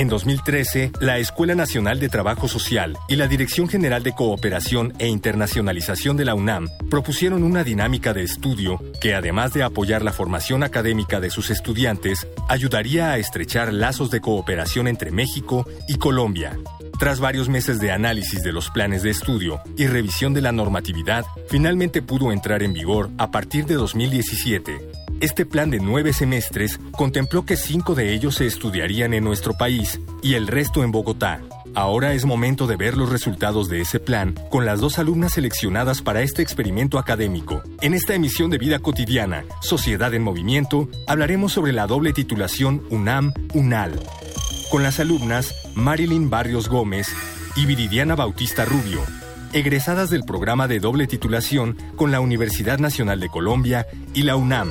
En 0.00 0.08
2013, 0.08 0.92
la 1.00 1.18
Escuela 1.18 1.54
Nacional 1.54 2.00
de 2.00 2.08
Trabajo 2.08 2.48
Social 2.48 2.96
y 3.06 3.16
la 3.16 3.26
Dirección 3.26 3.68
General 3.68 4.02
de 4.02 4.14
Cooperación 4.14 4.94
e 4.98 5.08
Internacionalización 5.08 6.16
de 6.16 6.24
la 6.24 6.34
UNAM 6.34 6.70
propusieron 6.88 7.42
una 7.42 7.64
dinámica 7.64 8.14
de 8.14 8.22
estudio 8.22 8.80
que, 9.02 9.14
además 9.14 9.52
de 9.52 9.62
apoyar 9.62 10.00
la 10.00 10.14
formación 10.14 10.62
académica 10.62 11.20
de 11.20 11.28
sus 11.28 11.50
estudiantes, 11.50 12.26
ayudaría 12.48 13.10
a 13.10 13.18
estrechar 13.18 13.74
lazos 13.74 14.10
de 14.10 14.22
cooperación 14.22 14.88
entre 14.88 15.10
México 15.10 15.68
y 15.86 15.98
Colombia. 15.98 16.58
Tras 16.98 17.20
varios 17.20 17.50
meses 17.50 17.78
de 17.78 17.92
análisis 17.92 18.42
de 18.42 18.52
los 18.52 18.70
planes 18.70 19.02
de 19.02 19.10
estudio 19.10 19.60
y 19.76 19.86
revisión 19.86 20.32
de 20.32 20.40
la 20.40 20.52
normatividad, 20.52 21.26
finalmente 21.50 22.00
pudo 22.00 22.32
entrar 22.32 22.62
en 22.62 22.72
vigor 22.72 23.10
a 23.18 23.30
partir 23.30 23.66
de 23.66 23.74
2017 23.74 25.09
este 25.20 25.44
plan 25.44 25.70
de 25.70 25.80
nueve 25.80 26.12
semestres 26.12 26.80
contempló 26.92 27.44
que 27.44 27.56
cinco 27.56 27.94
de 27.94 28.14
ellos 28.14 28.36
se 28.36 28.46
estudiarían 28.46 29.14
en 29.14 29.24
nuestro 29.24 29.54
país 29.54 30.00
y 30.22 30.34
el 30.34 30.46
resto 30.46 30.82
en 30.82 30.92
Bogotá. 30.92 31.40
Ahora 31.74 32.14
es 32.14 32.24
momento 32.24 32.66
de 32.66 32.76
ver 32.76 32.96
los 32.96 33.10
resultados 33.10 33.68
de 33.68 33.80
ese 33.80 34.00
plan 34.00 34.34
con 34.50 34.64
las 34.64 34.80
dos 34.80 34.98
alumnas 34.98 35.34
seleccionadas 35.34 36.02
para 36.02 36.22
este 36.22 36.42
experimento 36.42 36.98
académico. 36.98 37.62
En 37.80 37.94
esta 37.94 38.14
emisión 38.14 38.50
de 38.50 38.58
Vida 38.58 38.80
Cotidiana, 38.80 39.44
Sociedad 39.60 40.12
en 40.14 40.22
Movimiento, 40.22 40.88
hablaremos 41.06 41.52
sobre 41.52 41.72
la 41.72 41.86
doble 41.86 42.12
titulación 42.12 42.82
UNAM-UNAL. 42.90 44.00
Con 44.70 44.82
las 44.82 44.98
alumnas 45.00 45.54
Marilyn 45.74 46.30
Barrios 46.30 46.68
Gómez 46.68 47.08
y 47.56 47.66
Viridiana 47.66 48.16
Bautista 48.16 48.64
Rubio, 48.64 49.00
egresadas 49.52 50.10
del 50.10 50.24
programa 50.24 50.66
de 50.66 50.80
doble 50.80 51.06
titulación 51.06 51.76
con 51.96 52.10
la 52.10 52.20
Universidad 52.20 52.78
Nacional 52.78 53.20
de 53.20 53.28
Colombia 53.28 53.86
y 54.14 54.22
la 54.22 54.36
UNAM. 54.36 54.70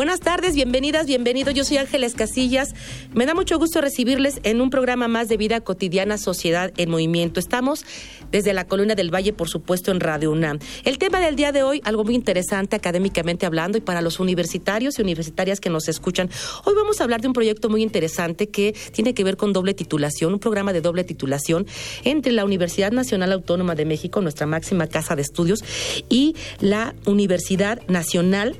Buenas 0.00 0.20
tardes, 0.20 0.54
bienvenidas, 0.54 1.04
bienvenidos. 1.04 1.52
Yo 1.52 1.62
soy 1.62 1.76
Ángeles 1.76 2.14
Casillas. 2.14 2.74
Me 3.12 3.26
da 3.26 3.34
mucho 3.34 3.58
gusto 3.58 3.82
recibirles 3.82 4.40
en 4.44 4.62
un 4.62 4.70
programa 4.70 5.08
más 5.08 5.28
de 5.28 5.36
vida 5.36 5.60
cotidiana, 5.60 6.16
sociedad 6.16 6.72
en 6.78 6.88
movimiento. 6.88 7.38
Estamos 7.38 7.84
desde 8.32 8.54
la 8.54 8.66
Columna 8.66 8.94
del 8.94 9.14
Valle, 9.14 9.34
por 9.34 9.50
supuesto, 9.50 9.90
en 9.90 10.00
Radio 10.00 10.30
UNAM. 10.30 10.58
El 10.86 10.96
tema 10.96 11.20
del 11.20 11.36
día 11.36 11.52
de 11.52 11.64
hoy, 11.64 11.82
algo 11.84 12.02
muy 12.02 12.14
interesante 12.14 12.76
académicamente 12.76 13.44
hablando 13.44 13.76
y 13.76 13.82
para 13.82 14.00
los 14.00 14.20
universitarios 14.20 14.98
y 14.98 15.02
universitarias 15.02 15.60
que 15.60 15.68
nos 15.68 15.86
escuchan. 15.86 16.30
Hoy 16.64 16.72
vamos 16.74 17.02
a 17.02 17.04
hablar 17.04 17.20
de 17.20 17.26
un 17.26 17.34
proyecto 17.34 17.68
muy 17.68 17.82
interesante 17.82 18.48
que 18.48 18.74
tiene 18.92 19.12
que 19.12 19.22
ver 19.22 19.36
con 19.36 19.52
doble 19.52 19.74
titulación, 19.74 20.32
un 20.32 20.40
programa 20.40 20.72
de 20.72 20.80
doble 20.80 21.04
titulación 21.04 21.66
entre 22.04 22.32
la 22.32 22.46
Universidad 22.46 22.90
Nacional 22.90 23.32
Autónoma 23.32 23.74
de 23.74 23.84
México, 23.84 24.22
nuestra 24.22 24.46
máxima 24.46 24.86
casa 24.86 25.14
de 25.14 25.20
estudios, 25.20 25.62
y 26.08 26.36
la 26.60 26.94
Universidad 27.04 27.86
Nacional 27.86 28.56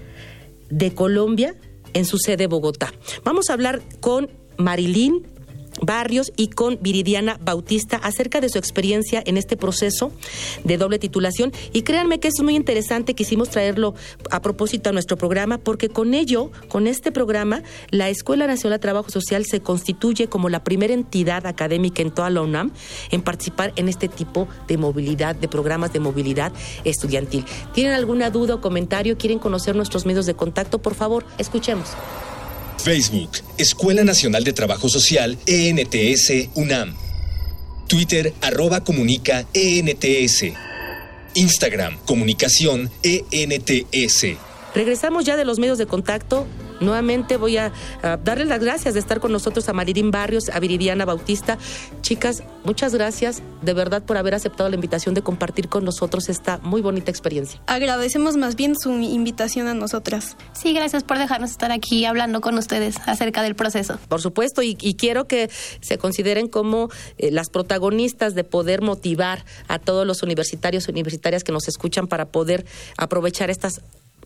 de 0.70 0.94
Colombia 0.94 1.54
en 1.92 2.04
su 2.04 2.18
sede 2.18 2.46
Bogotá. 2.46 2.92
Vamos 3.24 3.50
a 3.50 3.54
hablar 3.54 3.82
con 4.00 4.30
Marilyn 4.56 5.26
Barrios 5.82 6.32
y 6.36 6.48
con 6.48 6.78
Viridiana 6.80 7.38
Bautista 7.40 7.96
acerca 7.96 8.40
de 8.40 8.48
su 8.48 8.58
experiencia 8.58 9.22
en 9.24 9.36
este 9.36 9.56
proceso 9.56 10.12
de 10.64 10.76
doble 10.76 10.98
titulación. 10.98 11.52
Y 11.72 11.82
créanme 11.82 12.20
que 12.20 12.28
es 12.28 12.40
muy 12.42 12.56
interesante, 12.56 13.14
quisimos 13.14 13.50
traerlo 13.50 13.94
a 14.30 14.40
propósito 14.42 14.90
a 14.90 14.92
nuestro 14.92 15.16
programa, 15.16 15.58
porque 15.58 15.88
con 15.88 16.14
ello, 16.14 16.50
con 16.68 16.86
este 16.86 17.12
programa, 17.12 17.62
la 17.90 18.08
Escuela 18.08 18.46
Nacional 18.46 18.78
de 18.78 18.82
Trabajo 18.82 19.10
Social 19.10 19.44
se 19.44 19.60
constituye 19.60 20.28
como 20.28 20.48
la 20.48 20.64
primera 20.64 20.94
entidad 20.94 21.46
académica 21.46 22.02
en 22.02 22.10
toda 22.10 22.30
la 22.30 22.42
UNAM 22.42 22.72
en 23.10 23.22
participar 23.22 23.72
en 23.76 23.88
este 23.88 24.08
tipo 24.08 24.48
de 24.68 24.76
movilidad, 24.76 25.34
de 25.36 25.48
programas 25.48 25.92
de 25.92 26.00
movilidad 26.00 26.52
estudiantil. 26.84 27.44
¿Tienen 27.72 27.92
alguna 27.94 28.30
duda 28.30 28.54
o 28.54 28.60
comentario? 28.60 29.16
¿Quieren 29.16 29.38
conocer 29.38 29.76
nuestros 29.76 30.06
medios 30.06 30.26
de 30.26 30.34
contacto? 30.34 30.78
Por 30.78 30.94
favor, 30.94 31.24
escuchemos. 31.38 31.90
Facebook, 32.80 33.30
Escuela 33.58 34.04
Nacional 34.04 34.42
de 34.42 34.52
Trabajo 34.52 34.88
Social, 34.88 35.38
ENTS, 35.46 36.48
UNAM. 36.54 36.96
Twitter, 37.86 38.32
arroba 38.40 38.82
comunica, 38.82 39.46
ENTS. 39.52 40.52
Instagram, 41.34 41.98
comunicación, 42.06 42.90
ENTS. 43.02 44.38
Regresamos 44.74 45.24
ya 45.24 45.36
de 45.36 45.44
los 45.44 45.58
medios 45.58 45.78
de 45.78 45.86
contacto. 45.86 46.46
Nuevamente 46.80 47.36
voy 47.36 47.56
a, 47.56 47.72
darles 48.24 48.48
las 48.48 48.60
gracias 48.60 48.94
de 48.94 49.00
estar 49.00 49.20
con 49.20 49.32
nosotros 49.32 49.68
a 49.68 49.72
Marirín 49.72 50.10
Barrios, 50.10 50.48
a 50.48 50.58
Viridiana 50.60 51.04
Bautista. 51.04 51.58
Chicas, 52.02 52.42
muchas 52.64 52.94
gracias 52.94 53.42
de 53.62 53.74
verdad 53.74 54.02
por 54.02 54.16
haber 54.16 54.34
aceptado 54.34 54.68
la 54.68 54.74
invitación 54.74 55.14
de 55.14 55.22
compartir 55.22 55.68
con 55.68 55.84
nosotros 55.84 56.28
esta 56.28 56.58
muy 56.58 56.80
bonita 56.80 57.10
experiencia. 57.10 57.60
Agradecemos 57.66 58.36
más 58.36 58.56
bien 58.56 58.78
su 58.78 58.90
invitación 58.92 59.68
a 59.68 59.74
nosotras. 59.74 60.36
Sí, 60.52 60.72
gracias 60.72 61.04
por 61.04 61.18
dejarnos 61.18 61.50
estar 61.50 61.72
aquí 61.72 62.04
hablando 62.04 62.40
con 62.40 62.56
ustedes 62.58 62.96
acerca 63.06 63.42
del 63.42 63.54
proceso. 63.54 63.98
Por 64.08 64.20
supuesto, 64.20 64.62
y, 64.62 64.74
quiero 65.00 65.26
que 65.26 65.50
se 65.80 65.98
consideren 65.98 66.48
como 66.48 66.90
eh, 67.16 67.30
las 67.30 67.48
protagonistas 67.48 68.34
de 68.34 68.44
poder 68.44 68.82
motivar 68.82 69.44
a 69.68 69.78
todos 69.78 70.06
los 70.06 70.22
universitarios 70.22 70.88
y 70.88 70.90
universitarias 70.90 71.44
que 71.44 71.52
nos 71.52 71.68
escuchan 71.68 72.06
para 72.06 72.26
poder 72.26 72.66
aprovechar 72.96 73.50
estas 73.50 73.80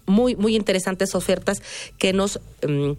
muy, 0.06 0.36
muy 0.36 0.56
interesantes 0.56 1.14
ofertas 1.14 1.62
que 1.98 2.12
nos... 2.12 2.40
Em, 2.62 2.96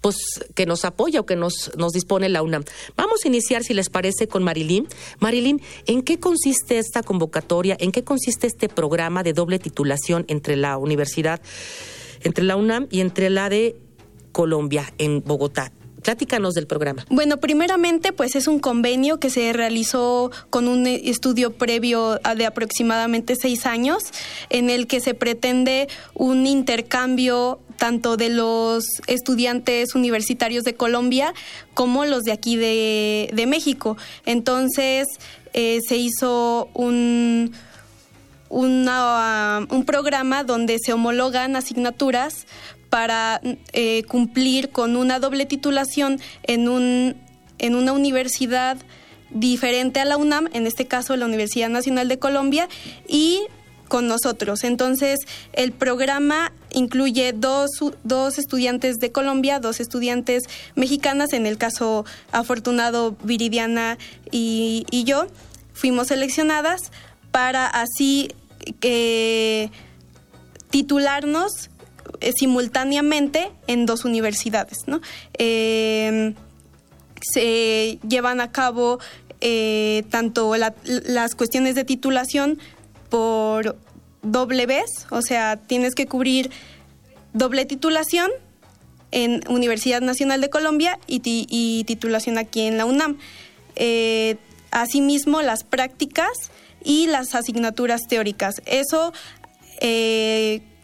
pues 0.00 0.16
que 0.54 0.64
nos 0.64 0.84
apoya 0.86 1.20
o 1.20 1.26
que 1.26 1.36
nos, 1.36 1.72
nos 1.76 1.92
dispone 1.92 2.30
la 2.30 2.42
UNAM. 2.42 2.64
Vamos 2.96 3.20
a 3.22 3.28
iniciar, 3.28 3.64
si 3.64 3.74
les 3.74 3.90
parece, 3.90 4.28
con 4.28 4.42
Marilyn. 4.42 4.88
Marilyn, 5.18 5.60
¿en 5.86 6.00
qué 6.02 6.18
consiste 6.18 6.78
esta 6.78 7.02
convocatoria? 7.02 7.76
¿En 7.78 7.92
qué 7.92 8.02
consiste 8.02 8.46
este 8.46 8.70
programa 8.70 9.22
de 9.22 9.34
doble 9.34 9.58
titulación 9.58 10.24
entre 10.28 10.56
la 10.56 10.78
universidad, 10.78 11.42
entre 12.22 12.44
la 12.44 12.56
UNAM 12.56 12.86
y 12.90 13.00
entre 13.00 13.28
la 13.28 13.50
de 13.50 13.76
Colombia 14.32 14.90
en 14.96 15.22
Bogotá? 15.22 15.70
Pláticanos 16.02 16.54
del 16.54 16.66
programa. 16.66 17.04
Bueno, 17.10 17.38
primeramente, 17.38 18.12
pues 18.12 18.36
es 18.36 18.46
un 18.46 18.58
convenio 18.58 19.18
que 19.18 19.30
se 19.30 19.52
realizó 19.52 20.30
con 20.50 20.68
un 20.68 20.86
estudio 20.86 21.52
previo 21.52 22.18
de 22.36 22.46
aproximadamente 22.46 23.36
seis 23.36 23.66
años, 23.66 24.02
en 24.48 24.70
el 24.70 24.86
que 24.86 25.00
se 25.00 25.14
pretende 25.14 25.88
un 26.14 26.46
intercambio 26.46 27.60
tanto 27.80 28.18
de 28.18 28.28
los 28.28 28.84
estudiantes 29.06 29.94
universitarios 29.94 30.64
de 30.64 30.74
Colombia 30.74 31.32
como 31.72 32.04
los 32.04 32.24
de 32.24 32.32
aquí 32.32 32.56
de, 32.56 33.44
México. 33.48 33.96
Entonces, 34.26 35.08
eh, 35.54 35.80
se 35.88 35.96
hizo 35.96 36.68
un, 36.74 37.52
un 38.50 39.84
programa 39.86 40.44
donde 40.44 40.76
se 40.78 40.92
homologan 40.92 41.56
asignaturas 41.56 42.46
para 42.90 43.40
eh, 43.72 44.02
cumplir 44.04 44.70
con 44.70 44.96
una 44.96 45.20
doble 45.20 45.46
titulación 45.46 46.20
en, 46.42 46.68
un, 46.68 47.16
en 47.58 47.74
una 47.76 47.92
universidad 47.92 48.76
diferente 49.30 50.00
a 50.00 50.04
la 50.04 50.16
UNAM, 50.16 50.48
en 50.52 50.66
este 50.66 50.86
caso 50.86 51.16
la 51.16 51.26
Universidad 51.26 51.68
Nacional 51.68 52.08
de 52.08 52.18
Colombia, 52.18 52.68
y 53.06 53.42
con 53.90 54.06
nosotros. 54.06 54.64
Entonces, 54.64 55.18
el 55.52 55.72
programa 55.72 56.52
incluye 56.70 57.32
dos, 57.32 57.70
dos, 58.04 58.38
estudiantes 58.38 58.96
de 58.96 59.10
Colombia, 59.10 59.58
dos 59.58 59.80
estudiantes 59.80 60.44
mexicanas, 60.76 61.32
en 61.32 61.46
el 61.46 61.58
caso 61.58 62.04
afortunado 62.32 63.16
Viridiana 63.24 63.98
y, 64.30 64.86
yo, 65.04 65.26
fuimos 65.72 66.08
seleccionadas 66.08 66.92
para 67.32 67.66
así 67.66 68.28
eh, 68.80 69.70
titularnos 70.70 71.70
eh, 72.20 72.32
simultáneamente 72.36 73.50
en 73.66 73.86
dos 73.86 74.04
universidades. 74.04 74.78
¿no? 74.86 75.00
Eh, 75.38 76.34
se 77.20 77.98
llevan 78.06 78.40
a 78.40 78.50
cabo 78.50 78.98
eh, 79.40 80.04
tanto 80.10 80.54
las 80.56 81.34
cuestiones 81.34 81.74
de 81.74 81.84
titulación 81.84 82.58
por 83.08 83.76
doble 84.22 84.66
vez, 84.66 85.06
o 85.10 85.22
sea, 85.22 85.56
tienes 85.56 85.94
que 85.94 86.06
cubrir 86.06 86.50
doble 87.32 87.64
titulación 87.64 88.30
en 89.12 89.42
Universidad 89.48 90.02
Nacional 90.02 90.40
de 90.40 90.50
Colombia 90.50 90.98
y, 91.06 91.84
titulación 91.84 92.38
aquí 92.38 92.62
en 92.62 92.76
la 92.76 92.84
UNAM. 92.84 93.18
eh, 93.76 94.36
asimismo 94.72 95.42
las 95.42 95.64
prácticas 95.64 96.30
y 96.84 97.06
las 97.06 97.34
asignaturas 97.34 98.02
teóricas. 98.08 98.62
Eso 98.66 99.12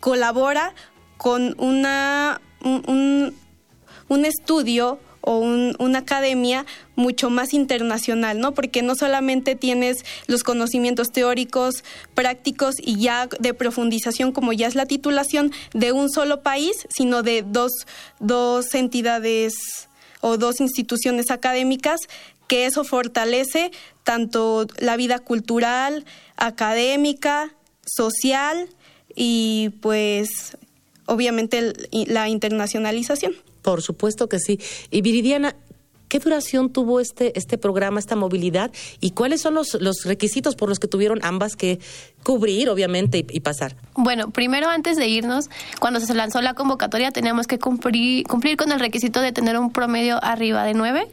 colabora 0.01 0.75
con 1.17 1.55
una, 1.59 2.41
un, 2.63 3.35
un 4.09 4.25
estudio 4.25 4.99
o 5.27 5.41
una 5.41 5.99
academia 5.99 6.65
mucho 6.95 7.31
más 7.31 7.53
internacional, 7.53 8.39
¿no? 8.39 8.55
Porque 8.55 8.83
no 8.83 8.95
solamente 8.95 9.57
tienes 9.57 10.05
los 10.29 10.45
conocimientos 10.45 11.09
teóricos, 11.11 11.83
prácticos 12.15 12.77
y 12.79 13.01
ya 13.01 13.29
de 13.41 13.53
profundización, 13.53 14.31
como 14.31 14.53
ya 14.53 14.69
es 14.69 14.77
la 14.77 14.87
titulación, 14.87 15.51
de 15.75 15.91
un 15.91 16.11
solo 16.11 16.43
país, 16.43 16.87
sino 16.91 17.25
de 17.25 17.43
dos, 17.45 17.73
dos 18.21 18.73
entidades 18.75 19.55
o 20.21 20.39
dos 20.39 20.61
instituciones 20.61 21.33
académicas, 21.33 21.99
que 22.47 22.67
eso 22.67 22.85
fortalece 22.85 23.73
tanto 24.05 24.69
la 24.79 24.97
vida 24.97 25.19
cultural, 25.19 26.05
académica, 26.37 27.53
social 27.85 28.69
y 29.17 29.71
pues 29.81 30.57
obviamente 31.07 31.73
la 31.91 32.29
internacionalización. 32.29 33.35
Por 33.63 33.83
supuesto 33.83 34.29
que 34.29 34.39
sí. 34.39 34.61
Y 34.91 35.03
Viridiana, 35.03 35.57
¿qué 36.09 36.19
duración 36.19 36.73
tuvo 36.73 37.01
este, 37.01 37.37
este 37.39 37.59
programa, 37.59 37.99
esta 37.99 38.17
movilidad? 38.17 38.71
¿Y 39.01 39.11
cuáles 39.11 39.41
son 39.41 39.55
los, 39.55 39.75
los 39.81 40.05
requisitos 40.05 40.55
por 40.55 40.69
los 40.69 40.79
que 40.79 40.89
tuvieron 40.89 41.21
ambas 41.23 41.57
que 41.57 41.81
cubrir, 42.23 42.69
obviamente, 42.69 43.27
y, 43.29 43.41
pasar? 43.41 43.77
Bueno, 43.95 44.31
primero 44.31 44.69
antes 44.69 44.97
de 44.97 45.09
irnos, 45.09 45.51
cuando 45.81 46.01
se 46.01 46.15
lanzó 46.15 46.41
la 46.43 46.55
convocatoria, 46.55 47.11
teníamos 47.11 47.47
que 47.47 47.59
cumplir, 47.59 48.27
cumplir 48.27 48.57
con 48.57 48.73
el 48.73 48.81
requisito 48.81 49.21
de 49.21 49.33
tener 49.33 49.59
un 49.59 49.73
promedio 49.73 50.23
arriba 50.23 50.65
de 50.65 50.75
nueve 50.75 51.09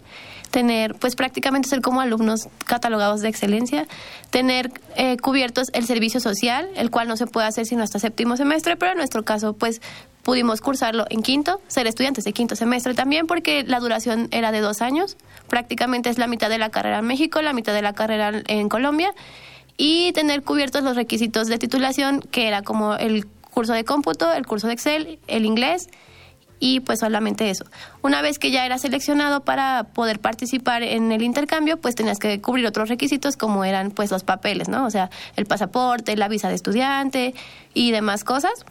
tener, 0.54 0.94
pues 0.94 1.16
prácticamente 1.16 1.68
ser 1.68 1.82
como 1.82 2.00
alumnos 2.00 2.48
catalogados 2.66 3.22
de 3.22 3.28
excelencia, 3.28 3.88
tener 4.30 4.70
eh, 4.96 5.18
cubiertos 5.18 5.70
el 5.74 5.88
servicio 5.88 6.20
social, 6.20 6.70
el 6.76 6.92
cual 6.92 7.08
no 7.08 7.18
se 7.18 7.26
puede 7.26 7.48
hacer 7.48 7.66
sino 7.66 7.82
hasta 7.82 7.98
séptimo 7.98 8.38
semestre, 8.38 8.76
pero 8.78 8.92
en 8.92 9.00
nuestro 9.00 9.24
caso, 9.26 9.54
pues 9.54 9.82
pudimos 10.22 10.62
cursarlo 10.62 11.08
en 11.10 11.24
quinto, 11.24 11.60
ser 11.68 11.88
estudiantes 11.88 12.24
de 12.24 12.34
quinto 12.34 12.56
semestre 12.56 12.94
también, 12.94 13.26
porque 13.26 13.64
la 13.64 13.80
duración 13.80 14.28
era 14.30 14.52
de 14.52 14.60
dos 14.60 14.84
años, 14.84 15.18
prácticamente 15.50 16.12
es 16.12 16.20
la 16.20 16.28
mitad 16.28 16.52
de 16.52 16.60
la 16.60 16.70
carrera 16.70 17.00
en 17.00 17.06
México, 17.06 17.42
la 17.42 17.54
mitad 17.54 17.74
de 17.74 17.82
la 17.82 17.94
carrera 17.94 18.32
en 18.46 18.70
Colombia, 18.70 19.12
y 19.76 20.12
tener 20.12 20.44
cubiertos 20.44 20.84
los 20.84 20.96
requisitos 20.96 21.48
de 21.48 21.58
titulación, 21.58 22.20
que 22.20 22.48
era 22.48 22.62
como 22.62 22.94
el 22.94 23.26
curso 23.26 23.74
de 23.74 23.86
cómputo, 23.86 24.32
el 24.32 24.46
curso 24.46 24.68
de 24.68 24.74
Excel, 24.74 25.18
el 25.26 25.46
inglés 25.46 25.90
y 26.60 26.80
pues 26.80 27.00
solamente 27.00 27.50
eso. 27.50 27.66
Una 28.02 28.22
vez 28.22 28.40
que 28.40 28.52
ya 28.52 28.66
era 28.66 28.78
seleccionado 28.78 29.42
para 29.42 29.86
poder 29.94 30.20
participar 30.20 30.84
en 30.84 31.12
el 31.12 31.22
intercambio, 31.22 31.78
pues 31.78 31.96
tenías 31.96 32.20
que 32.20 32.40
cubrir 32.42 32.66
otros 32.66 32.90
requisitos 32.90 33.38
como 33.38 33.66
eran 33.66 33.92
pues 33.92 34.12
los 34.12 34.24
papeles, 34.24 34.70
¿no? 34.70 34.86
O 34.86 34.90
sea, 34.90 35.10
el 35.36 35.46
pasaporte, 35.46 36.16
la 36.16 36.28
visa 36.28 36.50
de 36.50 36.56
estudiante 36.56 37.34
y 37.74 37.92
demás 37.92 38.24
cosas. 38.24 38.66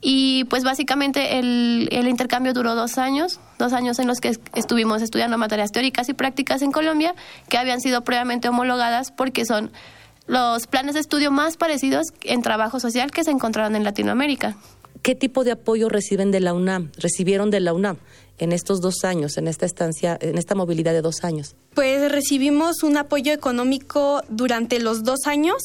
Y 0.00 0.44
pues 0.44 0.62
básicamente 0.62 1.38
el, 1.38 1.88
el 1.90 2.06
intercambio 2.08 2.54
duró 2.54 2.74
dos 2.76 2.98
años, 2.98 3.40
dos 3.58 3.72
años 3.72 3.98
en 3.98 4.06
los 4.06 4.20
que 4.20 4.38
estuvimos 4.54 5.02
estudiando 5.02 5.36
materias 5.38 5.72
teóricas 5.72 6.08
y 6.08 6.14
prácticas 6.14 6.62
en 6.62 6.70
Colombia, 6.70 7.14
que 7.48 7.58
habían 7.58 7.80
sido 7.80 8.04
previamente 8.04 8.48
homologadas 8.48 9.10
porque 9.10 9.44
son 9.44 9.72
los 10.28 10.66
planes 10.66 10.94
de 10.94 11.00
estudio 11.00 11.32
más 11.32 11.56
parecidos 11.56 12.08
en 12.22 12.42
trabajo 12.42 12.78
social 12.78 13.10
que 13.10 13.24
se 13.24 13.32
encontraron 13.32 13.74
en 13.74 13.82
Latinoamérica. 13.82 14.56
¿Qué 15.08 15.14
tipo 15.14 15.42
de 15.42 15.52
apoyo 15.52 15.88
reciben 15.88 16.30
de 16.30 16.40
la 16.40 16.52
UNAM? 16.52 16.92
¿Recibieron 16.98 17.50
de 17.50 17.60
la 17.60 17.72
UNAM 17.72 17.96
en 18.36 18.52
estos 18.52 18.82
dos 18.82 19.04
años, 19.04 19.38
en 19.38 19.48
esta 19.48 19.64
estancia, 19.64 20.18
en 20.20 20.36
esta 20.36 20.54
movilidad 20.54 20.92
de 20.92 21.00
dos 21.00 21.24
años? 21.24 21.56
Pues 21.72 22.12
recibimos 22.12 22.82
un 22.82 22.98
apoyo 22.98 23.32
económico 23.32 24.20
durante 24.28 24.80
los 24.80 25.04
dos 25.04 25.20
años. 25.24 25.56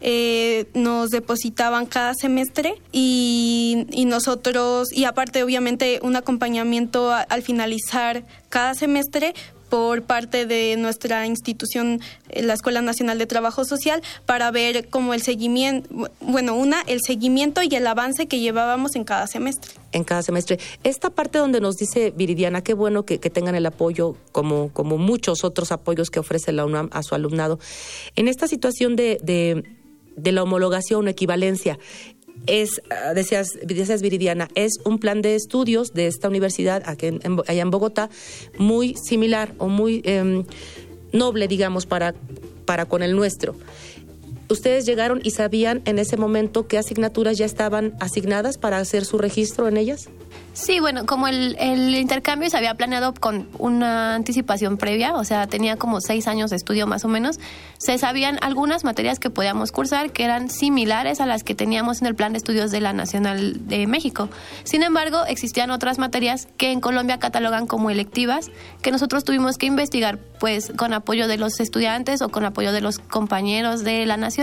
Eh, 0.00 0.70
nos 0.72 1.10
depositaban 1.10 1.84
cada 1.84 2.14
semestre 2.14 2.80
y, 2.90 3.86
y, 3.90 4.06
nosotros, 4.06 4.90
y 4.90 5.04
aparte 5.04 5.42
obviamente 5.42 6.00
un 6.02 6.16
acompañamiento 6.16 7.12
al 7.12 7.42
finalizar 7.42 8.24
cada 8.48 8.72
semestre 8.72 9.34
por 9.68 10.02
parte 10.02 10.46
de 10.46 10.76
nuestra 10.76 11.26
institución, 11.26 12.00
eh, 12.30 12.42
la 12.42 12.54
Escuela 12.54 12.82
Nacional 12.82 13.18
de 13.18 13.26
Trabajo 13.26 13.64
Social, 13.64 14.02
para 14.24 14.50
ver 14.50 14.88
como 14.88 15.14
el 15.14 15.22
seguimiento, 15.22 15.88
bueno, 16.20 16.54
una, 16.54 16.82
el 16.82 17.00
seguimiento 17.02 17.62
y 17.62 17.74
el 17.74 17.86
avance 17.86 18.26
que 18.26 18.40
llevábamos 18.40 18.96
en 18.96 19.04
cada 19.04 19.26
semestre. 19.26 19.72
En 19.92 20.04
cada 20.04 20.22
semestre. 20.22 20.58
Esta 20.84 21.10
parte 21.10 21.38
donde 21.38 21.60
nos 21.60 21.76
dice 21.76 22.12
Viridiana, 22.14 22.62
qué 22.62 22.74
bueno 22.74 23.04
que, 23.04 23.18
tengan 23.18 23.54
el 23.54 23.66
apoyo, 23.66 24.16
como, 24.32 24.70
como 24.72 24.98
muchos 24.98 25.44
otros 25.44 25.72
apoyos 25.72 26.10
que 26.10 26.20
ofrece 26.20 26.52
la 26.52 26.64
UNAM 26.64 26.88
a 26.92 27.02
su 27.02 27.14
alumnado. 27.14 27.58
En 28.14 28.28
esta 28.28 28.46
situación 28.46 28.96
de, 28.96 29.18
de, 29.22 29.64
de 30.16 30.32
la 30.32 30.42
homologación 30.42 31.08
equivalencia, 31.08 31.78
es, 32.46 32.82
ah, 32.90 33.14
decías, 33.14 33.48
decías 33.62 34.02
Viridiana, 34.02 34.48
es 34.54 34.72
un 34.84 34.98
plan 34.98 35.22
de 35.22 35.34
estudios 35.34 35.92
de 35.92 36.06
esta 36.06 36.28
universidad 36.28 36.82
aquí 36.86 37.06
en, 37.06 37.20
allá 37.46 37.62
en 37.62 37.70
Bogotá 37.70 38.10
muy 38.58 38.94
similar 38.94 39.52
o 39.58 39.68
muy 39.68 40.02
em, 40.04 40.44
noble, 41.12 41.48
digamos, 41.48 41.86
para, 41.86 42.14
para 42.64 42.86
con 42.86 43.02
el 43.02 43.16
nuestro. 43.16 43.54
¿Ustedes 44.48 44.86
llegaron 44.86 45.20
y 45.22 45.32
sabían 45.32 45.82
en 45.86 45.98
ese 45.98 46.16
momento 46.16 46.68
qué 46.68 46.78
asignaturas 46.78 47.36
ya 47.36 47.46
estaban 47.46 47.94
asignadas 48.00 48.58
para 48.58 48.78
hacer 48.78 49.04
su 49.04 49.18
registro 49.18 49.66
en 49.66 49.76
ellas? 49.76 50.08
Sí, 50.52 50.80
bueno, 50.80 51.04
como 51.04 51.28
el, 51.28 51.54
el, 51.58 51.94
intercambio 51.94 52.48
se 52.48 52.56
había 52.56 52.74
planeado 52.74 53.12
con 53.12 53.46
una 53.58 54.14
anticipación 54.14 54.78
previa, 54.78 55.14
o 55.14 55.22
sea, 55.22 55.46
tenía 55.46 55.76
como 55.76 56.00
seis 56.00 56.26
años 56.26 56.48
de 56.48 56.56
estudio 56.56 56.86
más 56.86 57.04
o 57.04 57.08
menos, 57.08 57.38
se 57.76 57.98
sabían 57.98 58.38
algunas 58.40 58.82
materias 58.82 59.18
que 59.18 59.28
podíamos 59.28 59.70
cursar 59.70 60.12
que 60.12 60.24
eran 60.24 60.48
similares 60.48 61.20
a 61.20 61.26
las 61.26 61.44
que 61.44 61.54
teníamos 61.54 62.00
en 62.00 62.06
el 62.06 62.14
plan 62.14 62.32
de 62.32 62.38
estudios 62.38 62.70
de 62.70 62.80
la 62.80 62.94
Nacional 62.94 63.68
de 63.68 63.86
México. 63.86 64.30
Sin 64.64 64.82
embargo, 64.82 65.26
existían 65.26 65.70
otras 65.70 65.98
materias 65.98 66.48
que 66.56 66.72
en 66.72 66.80
Colombia 66.80 67.18
catalogan 67.18 67.66
como 67.66 67.90
electivas, 67.90 68.50
que 68.80 68.90
nosotros 68.90 69.24
tuvimos 69.24 69.58
que 69.58 69.66
investigar, 69.66 70.18
pues, 70.40 70.72
con 70.74 70.94
apoyo 70.94 71.28
de 71.28 71.36
los 71.36 71.60
estudiantes 71.60 72.22
o 72.22 72.30
con 72.30 72.46
apoyo 72.46 72.72
de 72.72 72.80
los 72.80 72.98
compañeros 72.98 73.84
de 73.84 74.06
la 74.06 74.16
Nacional, 74.16 74.35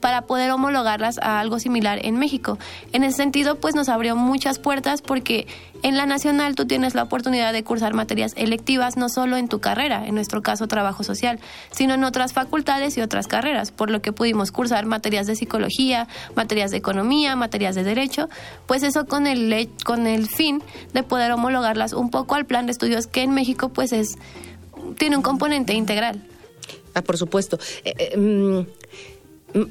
para 0.00 0.22
poder 0.22 0.50
homologarlas 0.50 1.18
a 1.18 1.40
algo 1.40 1.58
similar 1.58 1.98
en 2.02 2.18
México. 2.18 2.58
En 2.92 3.04
ese 3.04 3.16
sentido, 3.16 3.56
pues, 3.56 3.74
nos 3.74 3.88
abrió 3.88 4.16
muchas 4.16 4.58
puertas 4.58 5.02
porque 5.02 5.46
en 5.82 5.96
la 5.96 6.06
nacional 6.06 6.54
tú 6.54 6.66
tienes 6.66 6.94
la 6.94 7.02
oportunidad 7.02 7.52
de 7.52 7.62
cursar 7.62 7.94
materias 7.94 8.32
electivas 8.36 8.96
no 8.96 9.08
solo 9.08 9.36
en 9.36 9.48
tu 9.48 9.60
carrera, 9.60 10.06
en 10.06 10.14
nuestro 10.14 10.42
caso 10.42 10.66
trabajo 10.66 11.02
social, 11.02 11.40
sino 11.72 11.94
en 11.94 12.04
otras 12.04 12.32
facultades 12.32 12.96
y 12.96 13.02
otras 13.02 13.26
carreras, 13.26 13.70
por 13.70 13.90
lo 13.90 14.00
que 14.00 14.12
pudimos 14.12 14.50
cursar 14.50 14.86
materias 14.86 15.26
de 15.26 15.36
psicología, 15.36 16.08
materias 16.34 16.70
de 16.70 16.78
economía, 16.78 17.36
materias 17.36 17.74
de 17.74 17.84
derecho, 17.84 18.28
pues 18.66 18.82
eso 18.82 19.06
con 19.06 19.26
el 19.26 19.68
con 19.84 20.06
el 20.06 20.26
fin 20.28 20.62
de 20.92 21.02
poder 21.02 21.32
homologarlas 21.32 21.92
un 21.92 22.10
poco 22.10 22.34
al 22.34 22.46
plan 22.46 22.66
de 22.66 22.72
estudios 22.72 23.06
que 23.06 23.22
en 23.22 23.32
México 23.32 23.68
pues 23.68 23.92
es 23.92 24.16
tiene 24.98 25.16
un 25.16 25.22
componente 25.22 25.74
integral. 25.74 26.22
Ah, 26.94 27.02
por 27.02 27.18
supuesto. 27.18 27.58
Eh, 27.84 27.94
eh, 27.98 28.16
mm, 28.16 28.66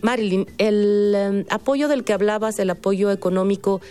Marilyn, 0.01 0.47
el 0.57 1.13
em, 1.15 1.45
apoyo 1.49 1.87
del 1.87 2.03
que 2.03 2.13
hablabas, 2.13 2.59
el 2.59 2.69
apoyo 2.69 3.11
económico, 3.11 3.81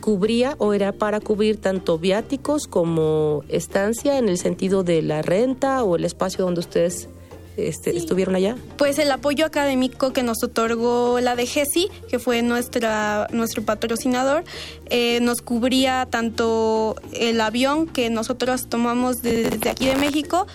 cubría 0.00 0.56
o 0.58 0.72
era 0.72 0.92
para 0.92 1.20
cubrir 1.20 1.56
tanto 1.56 1.98
viáticos 1.98 2.66
como 2.66 3.44
estancia 3.48 4.18
en 4.18 4.28
el 4.28 4.38
sentido 4.38 4.82
de 4.82 5.02
la 5.02 5.22
renta 5.22 5.84
o 5.84 5.96
el 5.96 6.04
espacio 6.04 6.44
donde 6.44 6.60
ustedes 6.60 7.08
este, 7.56 7.96
estuvieron 7.96 8.34
allá? 8.34 8.56
Pues 8.76 8.98
el 8.98 9.10
apoyo 9.12 9.46
académico 9.46 10.12
que 10.12 10.22
nos 10.24 10.42
otorgó 10.42 11.20
la 11.20 11.36
de 11.36 11.46
GESI, 11.46 11.88
que 12.08 12.18
fue 12.18 12.42
nuestra, 12.42 13.28
nuestro 13.30 13.62
patrocinador, 13.62 14.44
eh, 14.90 15.20
nos 15.20 15.40
cubría 15.40 16.06
tanto 16.10 16.96
el 17.12 17.40
avión 17.40 17.86
que 17.86 18.10
nosotros 18.10 18.68
tomamos 18.68 19.22
desde 19.22 19.70
aquí 19.70 19.86
de 19.86 19.96
México, 19.96 20.48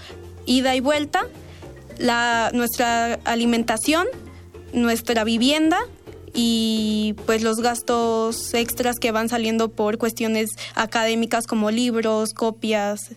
ida 0.46 0.76
y 0.76 0.82
vuelta, 0.82 1.26
la, 1.98 2.52
nuestra 2.54 3.14
alimentación, 3.24 4.08
nuestra 4.74 5.24
vivienda 5.24 5.80
y 6.34 7.16
pues 7.26 7.42
los 7.42 7.58
gastos 7.58 8.54
extras 8.54 9.00
que 9.00 9.12
van 9.12 9.30
saliendo 9.30 9.70
por 9.70 9.98
cuestiones 9.98 10.52
académicas 10.76 11.48
como 11.48 11.72
libros, 11.72 12.34
copias 12.34 13.12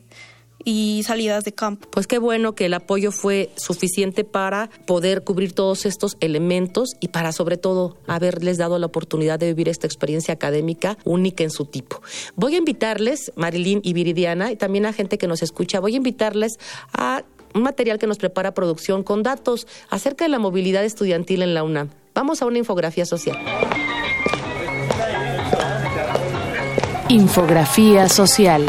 y 0.65 1.03
salidas 1.05 1.45
de 1.45 1.53
campo. 1.53 1.89
Pues 1.91 2.07
qué 2.07 2.19
bueno 2.19 2.55
que 2.55 2.67
el 2.67 2.75
apoyo 2.75 3.13
fue 3.13 3.51
suficiente 3.57 4.25
para 4.25 4.71
poder 4.87 5.25
cubrir 5.25 5.53
todos 5.53 5.87
estos 5.87 6.17
elementos 6.21 6.91
y 7.01 7.09
para 7.09 7.33
sobre 7.33 7.57
todo 7.57 7.97
haberles 8.07 8.59
dado 8.59 8.79
la 8.79 8.87
oportunidad 8.87 9.39
de 9.39 9.47
vivir 9.47 9.69
esta 9.69 9.87
experiencia 9.87 10.35
académica 10.35 10.97
única 11.05 11.45
en 11.45 11.51
su 11.51 11.65
tipo. 11.65 12.01
Voy 12.37 12.55
a 12.55 12.59
invitarles, 12.59 13.33
Marilyn 13.37 13.81
y 13.83 13.93
Viridiana, 13.93 14.53
y 14.53 14.57
también 14.57 14.87
a 14.87 14.93
gente 14.93 15.19
que 15.19 15.27
nos 15.27 15.43
escucha, 15.43 15.81
voy 15.81 15.95
a 15.95 15.97
invitarles 15.97 16.53
a 16.93 17.25
un 17.55 17.63
material 17.63 17.99
que 17.99 18.07
nos 18.07 18.19
prepara 18.19 18.55
producción 18.55 19.03
con 19.03 19.23
datos 19.23 19.67
acerca 19.91 20.25
de 20.25 20.31
la 20.31 20.39
movilidad 20.39 20.85
estudiantil 20.85 21.43
en 21.43 21.55
la 21.55 21.63
UNAM. 21.63 21.91
Vamos 22.15 22.43
a 22.43 22.47
una 22.47 22.59
infografía 22.59 23.07
social. 23.07 23.39
Infografía 27.09 28.09
social. 28.09 28.67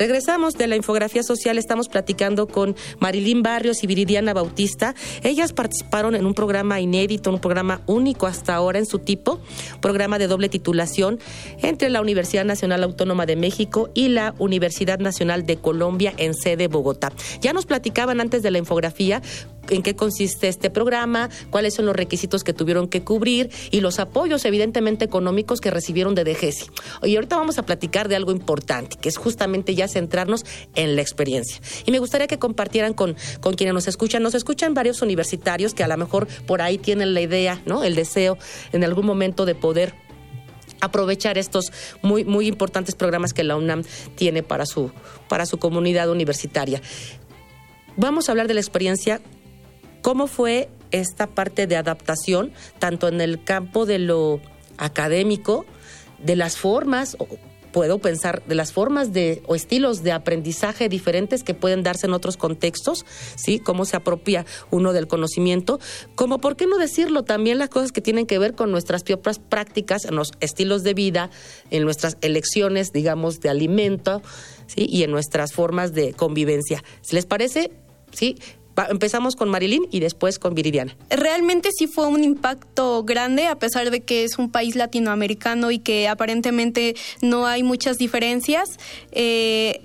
Regresamos 0.00 0.54
de 0.54 0.66
la 0.66 0.76
infografía 0.76 1.22
social, 1.22 1.58
estamos 1.58 1.90
platicando 1.90 2.48
con 2.48 2.74
Marilyn 3.00 3.42
Barrios 3.42 3.84
y 3.84 3.86
Viridiana 3.86 4.32
Bautista. 4.32 4.94
Ellas 5.22 5.52
participaron 5.52 6.14
en 6.14 6.24
un 6.24 6.32
programa 6.32 6.80
inédito, 6.80 7.28
un 7.28 7.38
programa 7.38 7.82
único 7.86 8.26
hasta 8.26 8.54
ahora 8.54 8.78
en 8.78 8.86
su 8.86 9.00
tipo, 9.00 9.40
programa 9.82 10.18
de 10.18 10.26
doble 10.26 10.48
titulación 10.48 11.20
entre 11.60 11.90
la 11.90 12.00
Universidad 12.00 12.46
Nacional 12.46 12.82
Autónoma 12.82 13.26
de 13.26 13.36
México 13.36 13.90
y 13.92 14.08
la 14.08 14.34
Universidad 14.38 15.00
Nacional 15.00 15.44
de 15.44 15.58
Colombia 15.58 16.14
en 16.16 16.32
sede 16.32 16.68
Bogotá. 16.68 17.12
Ya 17.42 17.52
nos 17.52 17.66
platicaban 17.66 18.22
antes 18.22 18.42
de 18.42 18.50
la 18.50 18.56
infografía 18.56 19.20
en 19.68 19.82
qué 19.82 19.94
consiste 19.94 20.48
este 20.48 20.70
programa, 20.70 21.28
cuáles 21.50 21.74
son 21.74 21.84
los 21.84 21.94
requisitos 21.94 22.42
que 22.42 22.54
tuvieron 22.54 22.88
que 22.88 23.02
cubrir 23.02 23.50
y 23.70 23.80
los 23.80 23.98
apoyos 23.98 24.44
evidentemente 24.46 25.04
económicos 25.04 25.60
que 25.60 25.70
recibieron 25.70 26.14
de 26.14 26.24
DGESI. 26.24 26.66
Y 27.02 27.16
ahorita 27.16 27.36
vamos 27.36 27.58
a 27.58 27.64
platicar 27.64 28.08
de 28.08 28.16
algo 28.16 28.32
importante, 28.32 28.96
que 28.98 29.10
es 29.10 29.18
justamente 29.18 29.74
ya 29.74 29.88
centrarnos 29.90 30.44
en 30.74 30.96
la 30.96 31.02
experiencia. 31.02 31.60
Y 31.86 31.90
me 31.90 31.98
gustaría 31.98 32.26
que 32.26 32.38
compartieran 32.38 32.94
con, 32.94 33.16
con 33.40 33.54
quienes 33.54 33.74
nos 33.74 33.88
escuchan. 33.88 34.22
Nos 34.22 34.34
escuchan 34.34 34.74
varios 34.74 35.02
universitarios 35.02 35.74
que 35.74 35.84
a 35.84 35.88
lo 35.88 35.96
mejor 35.96 36.26
por 36.46 36.62
ahí 36.62 36.78
tienen 36.78 37.14
la 37.14 37.20
idea, 37.20 37.60
¿no? 37.66 37.84
El 37.84 37.94
deseo 37.94 38.38
en 38.72 38.84
algún 38.84 39.06
momento 39.06 39.44
de 39.44 39.54
poder 39.54 39.94
aprovechar 40.80 41.36
estos 41.36 41.72
muy 42.00 42.24
muy 42.24 42.46
importantes 42.46 42.94
programas 42.94 43.34
que 43.34 43.44
la 43.44 43.54
UNAM 43.54 43.82
tiene 44.14 44.42
para 44.42 44.64
su 44.64 44.90
para 45.28 45.44
su 45.44 45.58
comunidad 45.58 46.08
universitaria. 46.08 46.80
Vamos 47.96 48.28
a 48.28 48.32
hablar 48.32 48.48
de 48.48 48.54
la 48.54 48.60
experiencia 48.60 49.20
¿Cómo 50.02 50.26
fue 50.26 50.70
esta 50.90 51.26
parte 51.26 51.66
de 51.66 51.76
adaptación, 51.76 52.52
tanto 52.78 53.08
en 53.08 53.20
el 53.20 53.44
campo 53.44 53.86
de 53.86 53.98
lo 53.98 54.40
académico, 54.78 55.66
de 56.18 56.36
las 56.36 56.56
formas, 56.56 57.16
puedo 57.72 57.98
pensar 57.98 58.42
de 58.46 58.54
las 58.54 58.72
formas 58.72 59.12
de 59.12 59.42
o 59.46 59.54
estilos 59.54 60.02
de 60.02 60.12
aprendizaje 60.12 60.88
diferentes 60.88 61.42
que 61.42 61.54
pueden 61.54 61.82
darse 61.82 62.06
en 62.06 62.12
otros 62.12 62.36
contextos, 62.36 63.04
¿sí? 63.36 63.58
Cómo 63.58 63.84
se 63.84 63.96
apropia 63.96 64.46
uno 64.70 64.92
del 64.92 65.08
conocimiento, 65.08 65.80
como 66.14 66.40
por 66.40 66.56
qué 66.56 66.66
no 66.66 66.78
decirlo 66.78 67.24
también 67.24 67.58
las 67.58 67.68
cosas 67.68 67.92
que 67.92 68.00
tienen 68.00 68.26
que 68.26 68.38
ver 68.38 68.54
con 68.54 68.70
nuestras 68.70 69.02
propias 69.02 69.38
prácticas, 69.38 70.04
en 70.04 70.16
los 70.16 70.32
estilos 70.40 70.82
de 70.82 70.94
vida, 70.94 71.30
en 71.70 71.84
nuestras 71.84 72.16
elecciones, 72.20 72.92
digamos, 72.92 73.40
de 73.40 73.48
alimento, 73.48 74.22
¿sí? 74.66 74.86
Y 74.88 75.02
en 75.02 75.10
nuestras 75.10 75.52
formas 75.52 75.92
de 75.92 76.12
convivencia. 76.14 76.82
¿Se 77.02 77.14
les 77.14 77.26
parece? 77.26 77.70
Sí, 78.12 78.36
empezamos 78.88 79.36
con 79.36 79.48
Marilyn 79.48 79.86
y 79.90 80.00
después 80.00 80.38
con 80.38 80.54
Viridiana. 80.54 80.96
Realmente 81.10 81.70
sí 81.76 81.86
fue 81.86 82.06
un 82.06 82.24
impacto 82.24 83.04
grande, 83.04 83.46
a 83.46 83.58
pesar 83.58 83.90
de 83.90 84.00
que 84.00 84.24
es 84.24 84.38
un 84.38 84.50
país 84.50 84.76
latinoamericano 84.76 85.70
y 85.70 85.78
que 85.78 86.08
aparentemente 86.08 86.94
no 87.20 87.46
hay 87.46 87.62
muchas 87.62 87.98
diferencias. 87.98 88.78
Eh, 89.12 89.82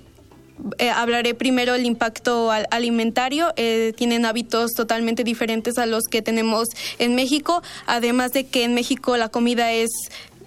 eh, 0.78 0.90
hablaré 0.90 1.34
primero 1.34 1.74
del 1.74 1.84
impacto 1.84 2.50
alimentario. 2.70 3.52
Eh, 3.56 3.92
tienen 3.96 4.24
hábitos 4.24 4.72
totalmente 4.72 5.22
diferentes 5.22 5.78
a 5.78 5.86
los 5.86 6.04
que 6.04 6.22
tenemos 6.22 6.68
en 6.98 7.14
México, 7.14 7.62
además 7.86 8.32
de 8.32 8.46
que 8.46 8.64
en 8.64 8.74
México 8.74 9.16
la 9.16 9.28
comida 9.28 9.72
es 9.72 9.90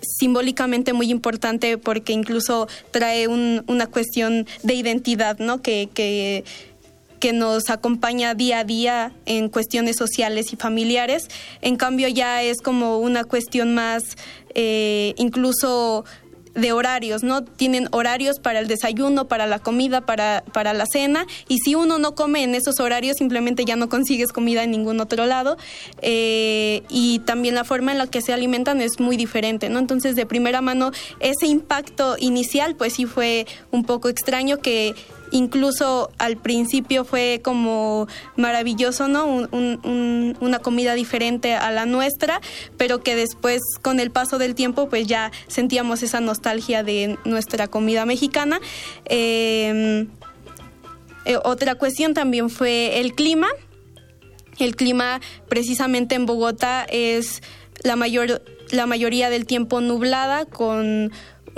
simbólicamente 0.01 0.93
muy 0.93 1.11
importante 1.11 1.77
porque 1.77 2.13
incluso 2.13 2.67
trae 2.91 3.27
una 3.27 3.87
cuestión 3.87 4.47
de 4.63 4.73
identidad, 4.73 5.37
¿no? 5.39 5.61
Que, 5.61 5.89
que 5.93 6.45
que 7.19 7.33
nos 7.33 7.69
acompaña 7.69 8.33
día 8.33 8.59
a 8.59 8.63
día 8.63 9.13
en 9.25 9.49
cuestiones 9.49 9.97
sociales 9.97 10.53
y 10.53 10.55
familiares. 10.55 11.27
En 11.61 11.75
cambio 11.75 12.07
ya 12.07 12.41
es 12.41 12.61
como 12.61 12.99
una 12.99 13.23
cuestión 13.23 13.73
más 13.73 14.03
eh, 14.55 15.13
incluso 15.17 16.05
de 16.55 16.71
horarios, 16.71 17.23
¿no? 17.23 17.43
Tienen 17.43 17.87
horarios 17.91 18.39
para 18.39 18.59
el 18.59 18.67
desayuno, 18.67 19.27
para 19.27 19.47
la 19.47 19.59
comida, 19.59 20.01
para, 20.01 20.43
para 20.53 20.73
la 20.73 20.85
cena, 20.85 21.25
y 21.47 21.57
si 21.59 21.75
uno 21.75 21.99
no 21.99 22.15
come 22.15 22.43
en 22.43 22.55
esos 22.55 22.79
horarios, 22.79 23.17
simplemente 23.17 23.65
ya 23.65 23.75
no 23.75 23.89
consigues 23.89 24.31
comida 24.31 24.63
en 24.63 24.71
ningún 24.71 24.99
otro 24.99 25.25
lado, 25.25 25.57
eh, 26.01 26.83
y 26.89 27.19
también 27.19 27.55
la 27.55 27.63
forma 27.63 27.91
en 27.91 27.97
la 27.97 28.07
que 28.07 28.21
se 28.21 28.33
alimentan 28.33 28.81
es 28.81 28.99
muy 28.99 29.17
diferente, 29.17 29.69
¿no? 29.69 29.79
Entonces, 29.79 30.15
de 30.15 30.25
primera 30.25 30.61
mano, 30.61 30.91
ese 31.19 31.47
impacto 31.47 32.15
inicial, 32.19 32.75
pues 32.75 32.93
sí 32.93 33.05
fue 33.05 33.45
un 33.71 33.83
poco 33.83 34.09
extraño 34.09 34.57
que 34.57 34.95
incluso 35.31 36.11
al 36.17 36.37
principio 36.37 37.05
fue 37.05 37.41
como 37.43 38.07
maravilloso, 38.35 39.07
¿no? 39.07 39.47
una 39.51 40.59
comida 40.59 40.93
diferente 40.93 41.53
a 41.53 41.71
la 41.71 41.85
nuestra, 41.85 42.41
pero 42.77 43.01
que 43.01 43.15
después 43.15 43.61
con 43.81 43.99
el 43.99 44.11
paso 44.11 44.37
del 44.37 44.55
tiempo 44.55 44.89
pues 44.89 45.07
ya 45.07 45.31
sentíamos 45.47 46.03
esa 46.03 46.21
nostalgia 46.21 46.83
de 46.83 47.17
nuestra 47.25 47.67
comida 47.67 48.05
mexicana. 48.05 48.59
Em, 49.05 50.07
eh, 51.25 51.37
otra 51.43 51.75
cuestión 51.75 52.13
también 52.13 52.49
fue 52.49 52.99
el 52.99 53.13
clima. 53.13 53.47
El 54.57 54.75
clima 54.75 55.21
precisamente 55.47 56.15
en 56.15 56.25
Bogotá 56.25 56.85
es 56.89 57.41
la 57.83 57.95
mayor 57.95 58.41
la 58.71 58.85
mayoría 58.85 59.29
del 59.29 59.45
tiempo 59.45 59.81
nublada 59.81 60.45
con 60.45 61.11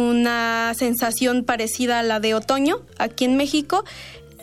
una 0.09 0.73
sensación 0.75 1.43
parecida 1.43 1.99
a 1.99 2.03
la 2.03 2.19
de 2.19 2.33
otoño 2.33 2.81
aquí 2.97 3.25
en 3.25 3.37
México. 3.37 3.83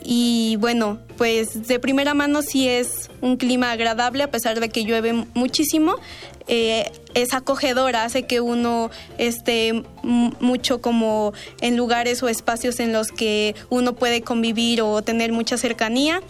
Y 0.03 0.55
bueno, 0.59 0.99
pues 1.17 1.67
de 1.67 1.79
primera 1.79 2.13
mano 2.13 2.41
sí 2.41 2.67
es 2.67 3.09
un 3.21 3.37
clima 3.37 3.71
agradable 3.71 4.23
a 4.23 4.31
pesar 4.31 4.59
de 4.59 4.69
que 4.69 4.85
llueve 4.85 5.13
muchísimo. 5.33 5.97
Eh, 6.47 6.91
es 7.13 7.33
acogedora, 7.33 8.05
hace 8.05 8.23
que 8.23 8.41
uno 8.41 8.89
esté 9.17 9.83
mucho 10.03 10.81
como 10.81 11.33
en 11.61 11.77
lugares 11.77 12.23
o 12.23 12.29
espacios 12.29 12.79
en 12.79 12.91
los 12.91 13.09
que 13.11 13.55
uno 13.69 13.93
puede 13.93 14.21
convivir 14.21 14.81
o 14.81 15.01
tener 15.01 15.31
mucha 15.31 15.57
cercanía. 15.57 16.21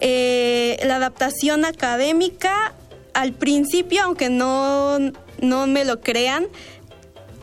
Eh, 0.00 0.78
la 0.84 0.96
adaptación 0.96 1.64
académica, 1.64 2.74
al 3.12 3.32
principio, 3.32 4.02
aunque 4.02 4.28
no, 4.30 4.98
no 5.40 5.66
me 5.66 5.84
lo 5.84 6.00
crean, 6.00 6.46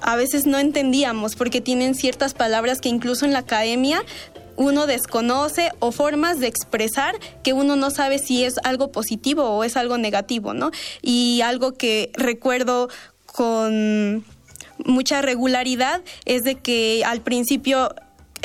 a 0.06 0.16
veces 0.16 0.46
no 0.46 0.60
entendíamos 0.60 1.36
porque 1.36 1.62
tienen 1.62 1.96
ciertas 1.96 2.36
palabras 2.36 2.80
que 2.80 2.90
incluso 2.90 3.26
en 3.26 3.34
la 3.34 3.40
academia 3.40 4.04
uno 4.56 4.86
desconoce 4.86 5.72
o 5.80 5.92
formas 5.92 6.40
de 6.40 6.48
expresar 6.48 7.16
que 7.44 7.54
uno 7.54 7.76
no 7.76 7.90
sabe 7.90 8.20
si 8.20 8.44
es 8.46 8.56
algo 8.64 8.92
positivo 8.92 9.50
o 9.50 9.64
es 9.64 9.76
algo 9.76 9.98
negativo, 9.98 10.54
¿no? 10.54 10.70
Y 11.02 11.42
algo 11.42 11.74
que 11.74 12.12
recuerdo 12.14 12.88
con 13.26 14.24
mucha 14.86 15.22
regularidad 15.24 16.02
es 16.26 16.44
de 16.44 16.56
que 16.56 17.04
al 17.04 17.22
principio 17.22 17.94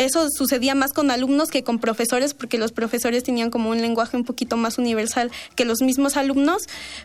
eso 0.00 0.28
sucedía 0.30 0.74
más 0.74 0.92
con 0.92 1.10
alumnos 1.10 1.50
que 1.50 1.62
con 1.62 1.78
profesores, 1.78 2.32
porque 2.32 2.56
los 2.56 2.72
profesores 2.72 3.22
tenían 3.22 3.50
como 3.50 3.70
un 3.70 3.82
lenguaje 3.82 4.16
un 4.16 4.24
poquito 4.24 4.56
más 4.56 4.78
universal 4.78 5.30
que 5.56 5.66
los 5.66 5.82
mismos 5.82 6.16
alumnos, 6.16 6.62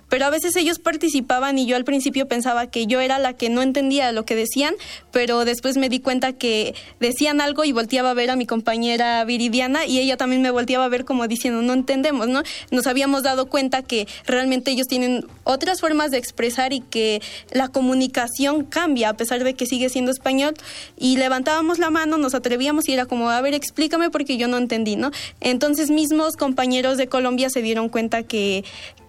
pero 0.08 0.26
a 0.26 0.30
veces 0.30 0.56
ellos 0.56 0.80
participaban 0.80 1.58
y 1.58 1.66
yo 1.66 1.76
al 1.76 1.84
principio 1.84 2.28
pensaba 2.28 2.68
que 2.68 2.88
yo 2.88 3.02
era 3.02 3.20
la 3.20 3.34
que 3.34 3.50
no 3.50 3.62
entendía 3.62 4.12
lo 4.14 4.26
que 4.26 4.36
decían, 4.36 4.76
pero 5.12 5.44
después 5.44 5.76
me 5.76 5.90
di 5.90 6.00
cuenta 6.00 6.34
que 6.34 6.74
decían 7.02 7.42
algo 7.42 7.66
y 7.66 7.74
volteaba 7.74 8.12
a 8.12 8.14
ver 8.14 8.30
a 8.30 8.38
mi 8.38 8.46
compañera 8.46 9.24
Viridiana 9.26 9.86
y 9.86 10.00
ella 10.00 10.16
también 10.16 10.42
me 10.42 10.52
volteaba 10.52 10.86
a 10.86 10.90
ver 10.90 11.04
como 11.04 11.28
diciendo, 11.28 11.62
no 11.62 11.74
entendemos, 11.74 12.30
¿no? 12.30 12.44
Nos 12.72 12.88
habíamos 12.88 13.24
dado 13.24 13.48
cuenta 13.48 13.82
que 13.82 14.08
realmente 14.26 14.72
ellos 14.72 14.88
tienen 14.88 15.26
otras 15.44 15.82
formas 15.82 16.12
de 16.12 16.18
expresar 16.18 16.72
y 16.72 16.80
que 16.80 17.22
la 17.52 17.68
comunicación 17.68 18.64
cambia 18.64 19.10
a 19.10 19.18
pesar 19.18 19.44
de 19.44 19.54
que 19.54 19.66
sigue 19.66 19.90
siendo 19.90 20.12
español 20.12 20.54
y 20.98 21.18
levantábamos 21.18 21.78
la 21.80 21.90
mano, 21.90 22.18
nos 22.18 22.36
atrevíamos 22.36 22.85
y 22.88 22.94
era 22.94 23.06
como, 23.06 23.30
a 23.30 23.42
ver, 23.42 23.54
explícame 23.54 24.10
porque 24.10 24.38
yo 24.38 24.48
no 24.48 24.58
entendí, 24.58 24.96
¿no? 24.96 25.12
Entonces 25.42 25.90
mismos 25.90 26.36
compañeros 26.38 26.98
de 26.98 27.08
Colombia 27.08 27.50
se 27.50 27.62
dieron 27.62 27.90
cuenta 27.90 28.24
que 28.24 28.64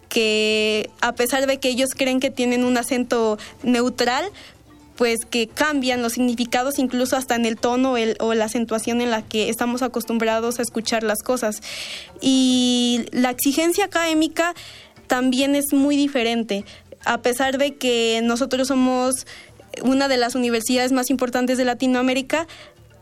que 0.09 0.89
a 1.01 1.15
pesar 1.15 1.47
de 1.47 1.59
que 1.59 1.69
ellos 1.69 1.91
creen 1.95 2.21
que 2.21 2.31
tienen 2.31 2.65
un 2.65 2.79
acento 2.79 3.39
neutral, 3.65 4.25
pues 4.97 5.27
que 5.29 5.47
cambian 5.47 6.03
los 6.03 6.15
significados 6.15 6.79
incluso 6.79 7.17
hasta 7.17 7.35
en 7.35 7.45
el 7.45 7.57
tono 7.57 7.97
el, 7.97 8.17
o 8.21 8.35
la 8.35 8.47
acentuación 8.47 9.01
en 9.01 9.11
la 9.11 9.23
que 9.23 9.49
estamos 9.49 9.83
acostumbrados 9.83 10.59
a 10.59 10.63
escuchar 10.63 11.03
las 11.03 11.23
cosas. 11.23 11.61
Y 12.21 13.07
la 13.13 13.31
exigencia 13.31 13.85
académica 13.85 14.55
también 15.07 15.55
es 15.55 15.73
muy 15.73 15.97
diferente. 15.97 16.65
A 17.05 17.19
pesar 17.19 17.59
de 17.59 17.75
que 17.75 18.21
nosotros 18.25 18.69
somos 18.69 19.27
una 19.83 20.09
de 20.09 20.17
las 20.17 20.35
universidades 20.35 20.93
más 20.93 21.11
importantes 21.11 21.59
de 21.59 21.67
Latinoamérica, 21.67 22.47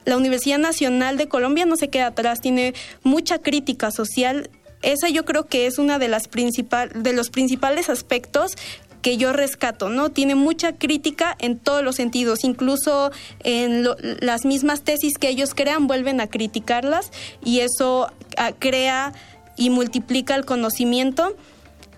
la 0.04 0.16
Universidad 0.16 0.58
Nacional 0.58 1.16
de 1.16 1.28
Colombia 1.28 1.66
no 1.66 1.76
se 1.76 1.88
queda 1.88 2.08
atrás, 2.08 2.40
tiene 2.40 2.74
mucha 3.02 3.38
crítica 3.38 3.90
social. 3.90 4.50
Esa 4.82 5.08
yo 5.08 5.24
creo 5.24 5.46
que 5.46 5.66
es 5.66 5.78
una 5.78 5.98
de 5.98 6.08
las 6.08 6.28
principal, 6.28 6.90
de 6.94 7.12
los 7.12 7.30
principales 7.30 7.88
aspectos 7.88 8.56
que 9.04 9.18
yo 9.18 9.34
rescato, 9.34 9.90
¿no? 9.90 10.08
Tiene 10.08 10.34
mucha 10.34 10.72
crítica 10.72 11.36
en 11.38 11.58
todos 11.58 11.84
los 11.84 11.96
sentidos, 11.96 12.42
incluso 12.42 13.12
en 13.40 13.86
las 14.20 14.46
mismas 14.46 14.80
tesis 14.80 15.18
que 15.18 15.28
ellos 15.28 15.54
crean 15.54 15.86
vuelven 15.86 16.22
a 16.22 16.26
criticarlas 16.26 17.10
y 17.44 17.60
eso 17.60 18.10
ah, 18.38 18.52
crea 18.58 19.12
y 19.56 19.68
multiplica 19.68 20.34
el 20.34 20.46
conocimiento 20.46 21.36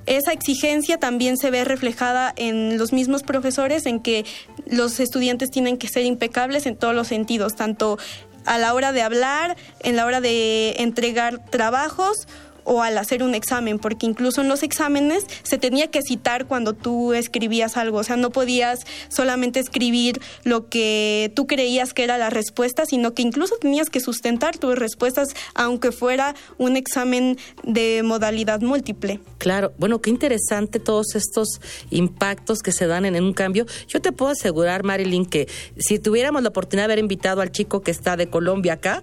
esa 0.07 0.33
exigencia 0.33 0.99
también 0.99 1.37
se 1.37 1.51
ve 1.51 1.65
reflejada 1.65 2.33
en 2.37 2.79
los 2.79 2.93
mismos 2.93 3.23
profesores, 3.23 3.87
en 3.87 4.01
que 4.01 4.25
los 4.67 5.01
estudiantes 5.01 5.51
tienen 5.51 5.77
que 5.77 5.89
ser 5.89 6.05
impecables 6.05 6.67
en 6.67 6.77
todos 6.77 6.95
los 6.95 7.09
sentidos, 7.09 7.57
tanto 7.57 7.99
a 8.45 8.59
la 8.59 8.73
hora 8.75 8.93
de 8.93 9.03
hablar, 9.03 9.57
en 9.83 9.97
la 9.97 10.07
hora 10.07 10.21
de 10.21 10.77
entregar 10.79 11.45
trabajos 11.51 12.29
o 12.67 12.83
al 12.83 12.99
hacer 12.99 13.23
un 13.23 13.35
examen, 13.35 13.79
porque 13.79 14.05
incluso 14.05 14.43
en 14.43 14.49
los 14.49 14.63
exámenes 14.63 15.25
se 15.43 15.57
tenía 15.57 15.87
que 15.87 16.03
citar 16.03 16.47
cuando 16.47 16.75
tú 16.75 17.15
escribías 17.15 17.77
algo, 17.77 17.99
o 17.99 18.05
sea, 18.05 18.17
no 18.17 18.31
podías 18.31 18.81
solamente 19.09 19.61
escribir 19.61 20.21
lo 20.45 20.69
que 20.69 21.33
tú 21.35 21.47
creías 21.47 21.95
que 21.95 22.05
era 22.05 22.19
la 22.19 22.29
respuesta, 22.29 22.85
sino 22.85 23.15
que 23.15 23.23
incluso 23.23 23.57
tenías 23.57 23.89
que 23.89 24.01
sustentar 24.01 24.59
tus 24.59 24.77
respuestas, 24.77 25.29
aunque 25.55 25.93
fuera 25.93 26.35
un 26.59 26.77
examen 26.77 27.39
de 27.63 28.03
modalidad 28.05 28.61
múltiple. 28.61 29.21
Claro, 29.39 29.73
bueno, 29.79 30.01
qué 30.01 30.11
interesante 30.11 30.81
todos 30.81 31.15
estos 31.15 31.61
impactos 31.91 32.61
que 32.61 32.73
se 32.73 32.87
dan 32.87 33.05
en, 33.05 33.17
un 33.23 33.33
cambio. 33.33 33.67
Yo 33.87 34.01
te 34.01 34.13
puedo 34.13 34.33
asegurar, 34.33 34.83
Marilyn, 34.83 35.25
que 35.25 35.49
si 35.79 35.99
tuviéramos 35.99 36.43
la 36.43 36.49
oportunidad 36.49 36.89
de 36.89 36.93
haber 36.95 36.99
invitado 36.99 37.41
al 37.41 37.53
chico 37.53 37.81
que 37.81 37.91
está 37.91 38.17
de 38.17 38.29
Colombia 38.29 38.75
acá, 38.75 39.03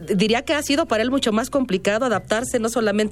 diría 0.00 0.42
que 0.42 0.54
ha 0.54 0.62
sido 0.62 0.86
para 0.86 1.02
él 1.02 1.10
mucho 1.10 1.32
más 1.32 1.48
complicado 1.48 2.06
adaptarse 2.06 2.58
no 2.58 2.68
solamente 2.68 3.03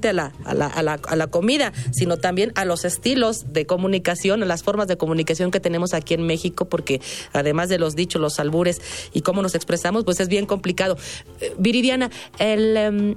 a 0.44 0.52
la, 0.54 1.26
comida, 1.28 1.72
sino 1.92 2.16
también 2.16 2.52
a 2.54 2.64
los 2.64 2.84
estilos 2.84 3.52
de 3.52 3.66
comunicación, 3.66 4.42
a 4.42 4.46
las 4.46 4.62
formas 4.62 4.88
de 4.88 4.96
comunicación 4.96 5.50
que 5.50 5.60
tenemos 5.60 5.94
aquí 5.94 6.14
en 6.14 6.26
México, 6.26 6.66
porque 6.66 7.00
además 7.32 7.68
de 7.68 7.78
los 7.78 7.94
dichos, 7.94 8.20
los 8.20 8.38
albures 8.38 8.80
y 9.12 9.22
cómo 9.22 9.42
nos 9.42 9.54
expresamos, 9.54 10.04
pues 10.04 10.20
es 10.20 10.28
bien 10.28 10.46
complicado. 10.46 10.96
Eh, 11.40 11.54
Viridiana. 11.58 12.10
Em, 12.38 13.16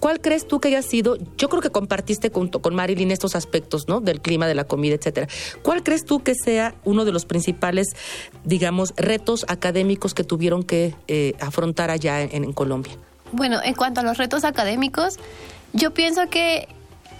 ¿Cuál 0.00 0.20
crees 0.20 0.46
tú 0.46 0.60
que 0.60 0.68
haya 0.68 0.82
sido? 0.82 1.16
Yo 1.38 1.48
creo 1.48 1.62
que 1.62 1.70
compartiste 1.70 2.28
junto 2.28 2.60
con 2.60 2.74
Marilyn 2.74 3.10
estos 3.10 3.34
aspectos, 3.34 3.88
¿no? 3.88 4.00
Del 4.00 4.20
clima, 4.20 4.46
de 4.46 4.54
la 4.54 4.64
comida, 4.64 4.96
etcétera. 4.96 5.28
¿Cuál 5.62 5.82
crees 5.82 6.04
tú 6.04 6.22
que 6.22 6.34
sea 6.34 6.74
uno 6.84 7.06
de 7.06 7.12
los 7.12 7.24
principales, 7.24 7.88
digamos, 8.44 8.92
retos 8.98 9.46
académicos 9.48 10.12
que 10.12 10.22
tuvieron 10.22 10.62
que 10.62 10.94
eh, 11.08 11.32
afrontar 11.40 11.90
allá 11.90 12.20
en 12.20 12.52
Colombia? 12.52 12.92
Bueno, 13.34 13.60
en 13.64 13.74
cuanto 13.74 14.00
a 14.00 14.04
los 14.04 14.16
retos 14.16 14.44
académicos, 14.44 15.18
yo 15.74 15.92
pienso 15.92 16.28
que 16.30 16.68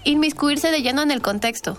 inmiscuirse 0.05 0.71
de 0.71 0.81
lleno 0.81 1.03
en 1.03 1.11
el 1.11 1.21
contexto. 1.21 1.77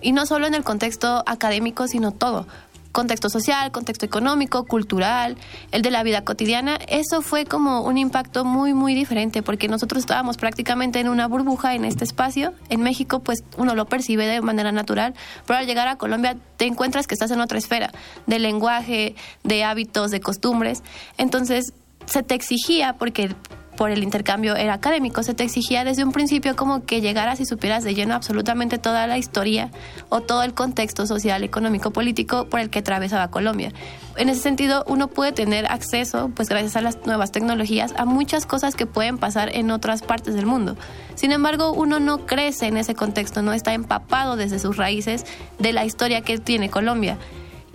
Y 0.00 0.12
no 0.12 0.26
solo 0.26 0.46
en 0.46 0.54
el 0.54 0.64
contexto 0.64 1.22
académico, 1.26 1.86
sino 1.86 2.12
todo 2.12 2.46
contexto 2.92 3.30
social, 3.30 3.72
contexto 3.72 4.06
económico, 4.06 4.64
cultural, 4.66 5.36
el 5.72 5.82
de 5.82 5.90
la 5.90 6.02
vida 6.02 6.24
cotidiana, 6.24 6.78
eso 6.88 7.22
fue 7.22 7.46
como 7.46 7.80
un 7.80 7.98
impacto 7.98 8.44
muy, 8.44 8.74
muy 8.74 8.94
diferente, 8.94 9.42
porque 9.42 9.66
nosotros 9.66 10.00
estábamos 10.00 10.36
prácticamente 10.36 11.00
en 11.00 11.08
una 11.08 11.26
burbuja 11.26 11.74
en 11.74 11.84
este 11.84 12.04
espacio. 12.04 12.52
En 12.68 12.82
México, 12.82 13.20
pues 13.20 13.42
uno 13.56 13.74
lo 13.74 13.86
percibe 13.86 14.26
de 14.26 14.40
manera 14.42 14.72
natural, 14.72 15.14
pero 15.46 15.58
al 15.58 15.66
llegar 15.66 15.88
a 15.88 15.96
Colombia 15.96 16.36
te 16.58 16.66
encuentras 16.66 17.06
que 17.06 17.14
estás 17.14 17.30
en 17.30 17.40
otra 17.40 17.58
esfera 17.58 17.90
de 18.26 18.38
lenguaje, 18.38 19.16
de 19.42 19.64
hábitos, 19.64 20.10
de 20.10 20.20
costumbres. 20.20 20.82
Entonces, 21.16 21.72
se 22.06 22.22
te 22.22 22.34
exigía, 22.34 22.94
porque 22.98 23.34
por 23.82 23.90
el 23.90 24.04
intercambio 24.04 24.54
era 24.54 24.74
académico, 24.74 25.24
se 25.24 25.34
te 25.34 25.42
exigía 25.42 25.82
desde 25.82 26.04
un 26.04 26.12
principio 26.12 26.54
como 26.54 26.84
que 26.84 27.00
llegaras 27.00 27.40
y 27.40 27.46
supieras 27.46 27.82
de 27.82 27.96
lleno 27.96 28.14
absolutamente 28.14 28.78
toda 28.78 29.08
la 29.08 29.18
historia 29.18 29.72
o 30.08 30.20
todo 30.20 30.44
el 30.44 30.54
contexto 30.54 31.04
social, 31.04 31.42
económico, 31.42 31.90
político 31.90 32.46
por 32.46 32.60
el 32.60 32.70
que 32.70 32.78
atravesaba 32.78 33.26
Colombia. 33.32 33.72
En 34.16 34.28
ese 34.28 34.40
sentido, 34.40 34.84
uno 34.86 35.08
puede 35.08 35.32
tener 35.32 35.66
acceso, 35.66 36.30
pues 36.32 36.48
gracias 36.48 36.76
a 36.76 36.80
las 36.80 37.04
nuevas 37.06 37.32
tecnologías, 37.32 37.92
a 37.96 38.04
muchas 38.04 38.46
cosas 38.46 38.76
que 38.76 38.86
pueden 38.86 39.18
pasar 39.18 39.50
en 39.52 39.72
otras 39.72 40.02
partes 40.02 40.36
del 40.36 40.46
mundo. 40.46 40.76
Sin 41.16 41.32
embargo, 41.32 41.72
uno 41.72 41.98
no 41.98 42.24
crece 42.24 42.68
en 42.68 42.76
ese 42.76 42.94
contexto, 42.94 43.42
no 43.42 43.52
está 43.52 43.74
empapado 43.74 44.36
desde 44.36 44.60
sus 44.60 44.76
raíces 44.76 45.26
de 45.58 45.72
la 45.72 45.84
historia 45.84 46.20
que 46.20 46.38
tiene 46.38 46.70
Colombia. 46.70 47.18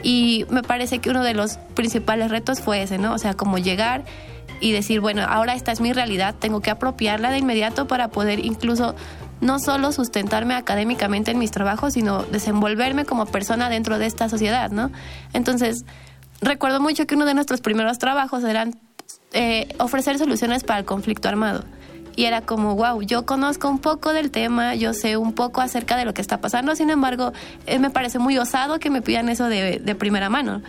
Y 0.04 0.46
me 0.50 0.62
parece 0.62 1.00
que 1.00 1.10
uno 1.10 1.22
de 1.22 1.34
los 1.34 1.58
principales 1.74 2.32
retos 2.32 2.62
fue 2.62 2.82
ese, 2.82 2.98
¿no? 2.98 3.13
O 3.13 3.17
sea, 3.17 3.34
como 3.34 3.58
llegar 3.58 4.06
y 4.60 4.72
decir, 4.72 5.00
bueno, 5.00 5.24
ahora 5.28 5.54
esta 5.54 5.72
es 5.72 5.82
mi 5.82 5.93
realidad, 5.93 6.36
tengo 6.38 6.62
que 6.62 6.70
apropiarla 6.70 7.32
de 7.32 7.39
inmediato 7.39 7.88
para 7.88 8.10
poder 8.10 8.43
incluso 8.43 8.96
no 9.41 9.60
solo 9.60 9.91
sustentarme 9.91 10.56
académicamente 10.56 11.32
en 11.32 11.39
mis 11.39 11.52
trabajos, 11.52 11.93
sino 11.93 12.24
desenvolverme 12.24 13.06
como 13.06 13.26
persona 13.26 13.70
dentro 13.70 14.00
de 14.00 14.08
esta 14.08 14.30
sociedad, 14.30 14.72
¿no? 14.72 14.91
Entonces, 15.34 15.86
recuerdo 16.41 16.80
mucho 16.80 17.06
que 17.06 17.15
uno 17.15 17.26
de 17.26 17.34
nuestros 17.34 17.62
primeros 17.62 18.00
trabajos 18.00 18.43
eran 18.43 18.80
eh, 19.34 19.76
ofrecer 19.80 20.17
soluciones 20.17 20.63
para 20.63 20.80
el 20.80 20.86
conflicto 20.86 21.30
armado. 21.30 21.63
Y 22.15 22.26
era 22.26 22.41
como, 22.41 22.76
wow, 22.76 23.00
yo 23.04 23.28
conozco 23.28 23.70
un 23.70 23.78
poco 23.78 24.12
del 24.12 24.32
tema, 24.32 24.74
yo 24.74 24.96
sé 24.96 25.17
un 25.17 25.34
poco 25.34 25.62
acerca 25.62 25.96
de 25.98 26.04
lo 26.04 26.15
que 26.15 26.22
está 26.22 26.41
pasando, 26.41 26.76
sin 26.76 26.89
embargo, 26.89 27.32
eh, 27.67 27.78
me 27.78 27.91
parece 27.91 28.17
muy 28.17 28.39
osado 28.39 28.80
que 28.80 28.89
me 28.89 29.04
pidan 29.04 29.30
eso 29.30 29.48
de, 29.50 29.78
de 29.78 29.96
primera 29.96 30.28
mano 30.28 30.63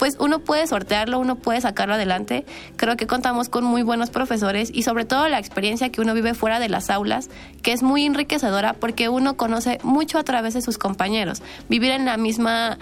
pues 0.00 0.16
uno 0.18 0.38
puede 0.38 0.66
sortearlo, 0.66 1.18
uno 1.18 1.36
puede 1.36 1.60
sacarlo 1.60 1.92
adelante. 1.92 2.46
Creo 2.76 2.96
que 2.96 3.06
contamos 3.06 3.50
con 3.50 3.64
muy 3.64 3.82
buenos 3.82 4.08
profesores 4.08 4.70
y 4.72 4.82
sobre 4.82 5.04
todo 5.04 5.28
la 5.28 5.38
experiencia 5.38 5.92
que 5.92 6.00
uno 6.00 6.14
vive 6.14 6.32
fuera 6.32 6.58
de 6.58 6.70
las 6.70 6.88
aulas, 6.88 7.28
que 7.60 7.72
es 7.72 7.82
muy 7.82 8.06
enriquecedora 8.06 8.72
porque 8.72 9.10
uno 9.10 9.36
conoce 9.36 9.78
mucho 9.82 10.18
a 10.18 10.24
través 10.24 10.54
de 10.54 10.62
sus 10.62 10.78
compañeros. 10.78 11.42
Vivir 11.68 11.90
en 11.90 12.06
la 12.06 12.16
misma 12.16 12.78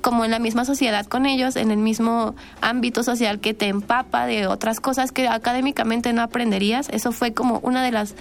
como 0.00 0.24
en 0.24 0.32
la 0.32 0.40
misma 0.40 0.64
sociedad 0.64 1.06
con 1.06 1.24
ellos, 1.24 1.54
en 1.54 1.70
el 1.70 1.78
mismo 1.78 2.34
ámbito 2.60 3.04
social 3.04 3.38
que 3.38 3.54
te 3.54 3.68
empapa 3.68 4.26
de 4.26 4.48
otras 4.48 4.80
cosas 4.80 5.12
que 5.12 5.28
académicamente 5.28 6.12
no 6.12 6.20
aprenderías. 6.20 6.88
Eso 6.88 7.12
fue 7.12 7.32
como 7.32 7.60
una 7.60 7.84
de 7.84 7.92
las 7.92 8.16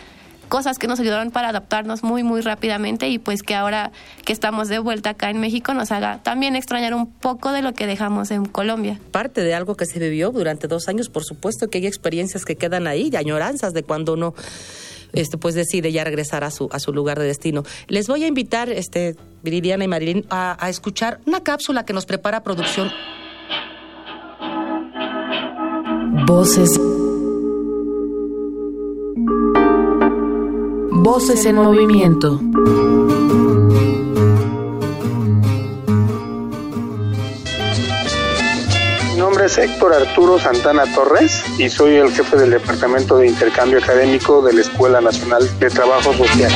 cosas 0.53 0.77
que 0.77 0.85
nos 0.85 0.99
ayudaron 0.99 1.31
para 1.31 1.49
adaptarnos 1.49 2.03
muy, 2.03 2.21
muy 2.21 2.41
rápidamente 2.41 3.09
y 3.09 3.17
pues 3.17 3.41
que 3.41 3.55
ahora 3.55 3.91
que 4.23 4.31
estamos 4.31 4.67
de 4.67 4.77
vuelta 4.77 5.09
acá 5.09 5.31
en 5.31 5.39
México 5.39 5.73
nos 5.73 5.91
haga 5.91 6.21
también 6.21 6.55
extrañar 6.55 6.93
un 6.93 7.11
poco 7.11 7.51
de 7.51 7.63
lo 7.63 7.73
que 7.73 7.87
dejamos 7.87 8.29
en 8.29 8.45
Colombia. 8.45 8.99
Parte 9.09 9.41
de 9.41 9.55
algo 9.55 9.75
que 9.75 9.87
se 9.87 9.97
vivió 9.97 10.29
durante 10.29 10.67
dos 10.67 10.87
años, 10.89 11.09
por 11.09 11.23
supuesto 11.23 11.71
que 11.71 11.79
hay 11.79 11.87
experiencias 11.87 12.45
que 12.45 12.55
quedan 12.55 12.85
ahí, 12.85 13.09
de 13.09 13.17
añoranzas 13.17 13.73
de 13.73 13.81
cuando 13.81 14.13
uno 14.13 14.35
este, 15.13 15.39
pues 15.39 15.55
decide 15.55 15.91
ya 15.91 16.03
regresar 16.03 16.43
a 16.43 16.51
su, 16.51 16.69
a 16.71 16.77
su 16.77 16.93
lugar 16.93 17.17
de 17.17 17.25
destino. 17.25 17.63
Les 17.87 18.05
voy 18.05 18.23
a 18.23 18.27
invitar, 18.27 18.69
este, 18.69 19.15
Viridiana 19.41 19.85
y 19.85 19.87
Marilyn, 19.87 20.23
a, 20.29 20.63
a 20.63 20.69
escuchar 20.69 21.19
una 21.25 21.41
cápsula 21.41 21.83
que 21.83 21.93
nos 21.93 22.05
prepara 22.05 22.43
producción. 22.43 22.91
Voces 26.27 26.79
Voces 31.03 31.45
en 31.45 31.57
movimiento. 31.57 32.39
Mi 39.09 39.17
nombre 39.17 39.47
es 39.47 39.57
Héctor 39.57 39.95
Arturo 39.95 40.39
Santana 40.39 40.85
Torres 40.95 41.43
y 41.59 41.67
soy 41.67 41.95
el 41.95 42.09
jefe 42.13 42.37
del 42.37 42.51
Departamento 42.51 43.17
de 43.17 43.27
Intercambio 43.27 43.79
Académico 43.79 44.41
de 44.41 44.53
la 44.53 44.61
Escuela 44.61 45.01
Nacional 45.01 45.59
de 45.59 45.69
Trabajo 45.69 46.13
Social 46.13 46.51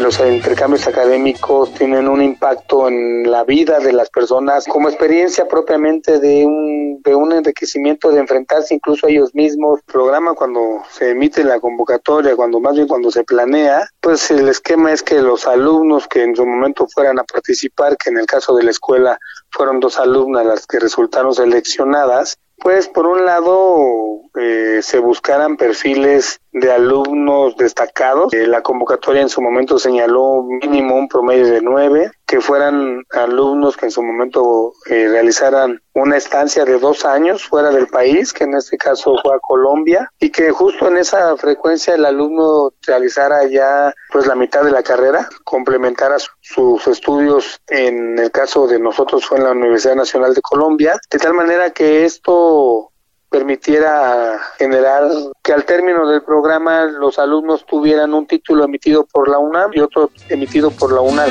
los 0.00 0.20
intercambios 0.20 0.86
académicos 0.86 1.72
tienen 1.74 2.08
un 2.08 2.22
impacto 2.22 2.88
en 2.88 3.30
la 3.30 3.44
vida 3.44 3.80
de 3.80 3.92
las 3.92 4.10
personas 4.10 4.66
como 4.66 4.88
experiencia 4.88 5.48
propiamente 5.48 6.18
de 6.18 6.46
un, 6.46 7.00
de 7.02 7.14
un 7.14 7.32
enriquecimiento 7.32 8.10
de 8.10 8.20
enfrentarse 8.20 8.74
incluso 8.74 9.06
a 9.06 9.10
ellos 9.10 9.34
mismos. 9.34 9.80
El 9.80 9.92
programa 9.92 10.34
cuando 10.34 10.82
se 10.90 11.10
emite 11.10 11.44
la 11.44 11.60
convocatoria, 11.60 12.36
cuando 12.36 12.60
más 12.60 12.74
bien 12.74 12.88
cuando 12.88 13.10
se 13.10 13.24
planea, 13.24 13.88
pues 14.00 14.30
el 14.30 14.48
esquema 14.48 14.92
es 14.92 15.02
que 15.02 15.20
los 15.20 15.46
alumnos 15.46 16.06
que 16.06 16.22
en 16.22 16.36
su 16.36 16.46
momento 16.46 16.86
fueran 16.88 17.18
a 17.18 17.24
participar, 17.24 17.96
que 17.96 18.10
en 18.10 18.18
el 18.18 18.26
caso 18.26 18.54
de 18.54 18.64
la 18.64 18.70
escuela 18.70 19.18
fueron 19.50 19.80
dos 19.80 19.98
alumnas 19.98 20.46
las 20.46 20.66
que 20.66 20.78
resultaron 20.78 21.34
seleccionadas, 21.34 22.38
pues 22.58 22.88
por 22.88 23.06
un 23.06 23.24
lado 23.24 24.22
eh, 24.38 24.80
se 24.82 24.98
buscaran 24.98 25.56
perfiles 25.56 26.40
de 26.52 26.72
alumnos 26.72 27.56
destacados. 27.56 28.32
Eh, 28.32 28.46
la 28.46 28.62
convocatoria 28.62 29.22
en 29.22 29.28
su 29.28 29.40
momento 29.40 29.78
señaló 29.78 30.42
mínimo 30.42 30.96
un 30.96 31.08
promedio 31.08 31.46
de 31.46 31.60
nueve, 31.60 32.10
que 32.26 32.40
fueran 32.40 33.04
alumnos 33.10 33.76
que 33.76 33.86
en 33.86 33.90
su 33.90 34.02
momento 34.02 34.72
eh, 34.90 35.08
realizaran 35.08 35.80
una 35.94 36.16
estancia 36.16 36.64
de 36.64 36.78
dos 36.78 37.04
años 37.04 37.42
fuera 37.42 37.70
del 37.70 37.86
país, 37.88 38.32
que 38.32 38.44
en 38.44 38.54
este 38.54 38.76
caso 38.76 39.16
fue 39.22 39.34
a 39.34 39.40
Colombia, 39.40 40.10
y 40.18 40.30
que 40.30 40.50
justo 40.50 40.88
en 40.88 40.98
esa 40.98 41.36
frecuencia 41.36 41.94
el 41.94 42.04
alumno 42.04 42.72
realizara 42.86 43.46
ya 43.46 43.92
pues 44.12 44.26
la 44.26 44.34
mitad 44.34 44.62
de 44.62 44.70
la 44.70 44.82
carrera, 44.82 45.28
complementara 45.44 46.16
sus 46.40 46.86
estudios, 46.86 47.60
en 47.68 48.18
el 48.18 48.30
caso 48.30 48.66
de 48.66 48.78
nosotros 48.78 49.24
fue 49.24 49.38
en 49.38 49.44
la 49.44 49.52
Universidad 49.52 49.96
Nacional 49.96 50.34
de 50.34 50.42
Colombia, 50.42 50.98
de 51.10 51.18
tal 51.18 51.34
manera 51.34 51.70
que 51.70 52.04
esto 52.04 52.87
permitiera 53.30 54.38
generar 54.56 55.04
que 55.42 55.52
al 55.52 55.64
término 55.64 56.08
del 56.08 56.22
programa 56.22 56.84
los 56.84 57.18
alumnos 57.18 57.64
tuvieran 57.66 58.14
un 58.14 58.26
título 58.26 58.64
emitido 58.64 59.06
por 59.06 59.28
la 59.28 59.38
UNAM 59.38 59.70
y 59.74 59.80
otro 59.80 60.10
emitido 60.28 60.70
por 60.70 60.92
la 60.92 61.00
UNAM. 61.00 61.30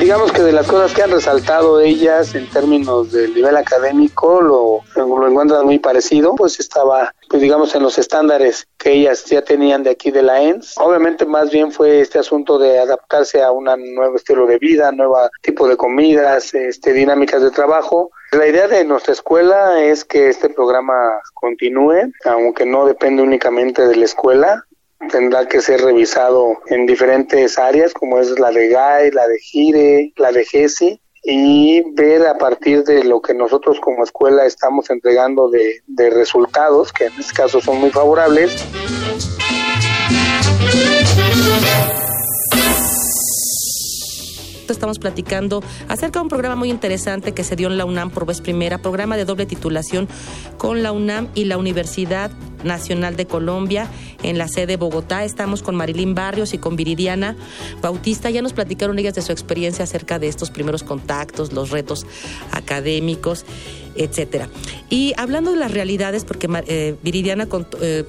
Digamos 0.00 0.32
que 0.32 0.42
de 0.42 0.52
las 0.52 0.66
cosas 0.66 0.94
que 0.94 1.02
han 1.02 1.10
resaltado 1.10 1.80
ellas 1.80 2.34
en 2.34 2.48
términos 2.48 3.12
del 3.12 3.34
nivel 3.34 3.56
académico 3.56 4.40
lo, 4.40 4.80
lo 4.96 5.28
encuentran 5.28 5.66
muy 5.66 5.78
parecido, 5.78 6.34
pues 6.36 6.58
estaba, 6.58 7.14
pues 7.30 7.42
digamos, 7.42 7.72
en 7.76 7.84
los 7.84 7.96
estándares 7.96 8.66
que 8.76 8.90
ellas 8.90 9.24
ya 9.26 9.42
tenían 9.42 9.84
de 9.84 9.90
aquí 9.90 10.10
de 10.10 10.20
la 10.20 10.42
ENS. 10.42 10.76
Obviamente 10.78 11.24
más 11.24 11.52
bien 11.52 11.70
fue 11.70 12.00
este 12.00 12.18
asunto 12.18 12.58
de 12.58 12.80
adaptarse 12.80 13.40
a 13.40 13.52
un 13.52 13.66
nuevo 13.94 14.16
estilo 14.16 14.48
de 14.48 14.58
vida, 14.58 14.90
nuevo 14.90 15.16
tipo 15.40 15.68
de 15.68 15.76
comidas, 15.76 16.52
este, 16.54 16.92
dinámicas 16.92 17.40
de 17.40 17.52
trabajo. 17.52 18.10
La 18.32 18.48
idea 18.48 18.66
de 18.66 18.84
nuestra 18.84 19.12
escuela 19.12 19.80
es 19.80 20.04
que 20.04 20.28
este 20.28 20.48
programa 20.48 21.20
continúe, 21.34 22.10
aunque 22.24 22.66
no 22.66 22.84
depende 22.84 23.22
únicamente 23.22 23.86
de 23.86 23.94
la 23.94 24.04
escuela 24.06 24.66
tendrá 25.10 25.46
que 25.46 25.62
ser 25.62 25.80
revisado 25.80 26.58
en 26.66 26.84
diferentes 26.84 27.58
áreas 27.58 27.94
como 27.94 28.18
es 28.18 28.38
la 28.38 28.50
de 28.50 28.68
GAI, 28.68 29.10
la 29.12 29.26
de 29.26 29.38
GIRE, 29.38 30.12
la 30.16 30.30
de 30.30 30.44
GESI 30.44 31.00
y 31.22 31.82
ver 31.92 32.26
a 32.26 32.38
partir 32.38 32.84
de 32.84 33.04
lo 33.04 33.20
que 33.20 33.34
nosotros 33.34 33.78
como 33.80 34.04
escuela 34.04 34.46
estamos 34.46 34.90
entregando 34.90 35.50
de, 35.50 36.10
resultados, 36.10 36.92
que 36.92 37.06
en 37.06 37.12
este 37.18 37.34
caso 37.34 37.60
son 37.60 37.78
muy 37.78 37.90
favorables. 37.90 38.64
Estamos 44.72 44.98
platicando 44.98 45.62
acerca 45.88 46.18
de 46.18 46.24
un 46.24 46.28
programa 46.28 46.56
muy 46.56 46.70
interesante 46.70 47.32
que 47.32 47.44
se 47.44 47.56
dio 47.56 47.68
en 47.68 47.78
la 47.78 47.84
UNAM 47.84 48.10
por 48.10 48.26
vez 48.26 48.40
primera, 48.40 48.78
programa 48.78 49.16
de 49.16 49.24
doble 49.24 49.46
titulación 49.46 50.08
con 50.58 50.82
la 50.82 50.92
UNAM 50.92 51.28
y 51.34 51.44
la 51.44 51.58
Universidad 51.58 52.30
Nacional 52.64 53.16
de 53.16 53.26
Colombia 53.26 53.88
en 54.22 54.38
la 54.38 54.48
sede 54.48 54.66
de 54.66 54.76
Bogotá. 54.76 55.24
Estamos 55.24 55.62
con 55.62 55.74
Marilyn 55.76 56.14
Barrios 56.14 56.54
y 56.54 56.58
con 56.58 56.76
Viridiana 56.76 57.36
Bautista. 57.80 58.30
Ya 58.30 58.42
nos 58.42 58.52
platicaron 58.52 58.98
ellas 58.98 59.14
de 59.14 59.22
su 59.22 59.32
experiencia 59.32 59.84
acerca 59.84 60.18
de 60.18 60.28
estos 60.28 60.50
primeros 60.50 60.82
contactos, 60.82 61.52
los 61.52 61.70
retos 61.70 62.06
académicos, 62.52 63.44
etcétera. 63.96 64.48
Y 64.88 65.14
hablando 65.16 65.50
de 65.50 65.56
las 65.56 65.72
realidades, 65.72 66.24
porque 66.24 66.48
eh, 66.66 66.96
Viridiana 67.02 67.48
eh, 67.80 68.04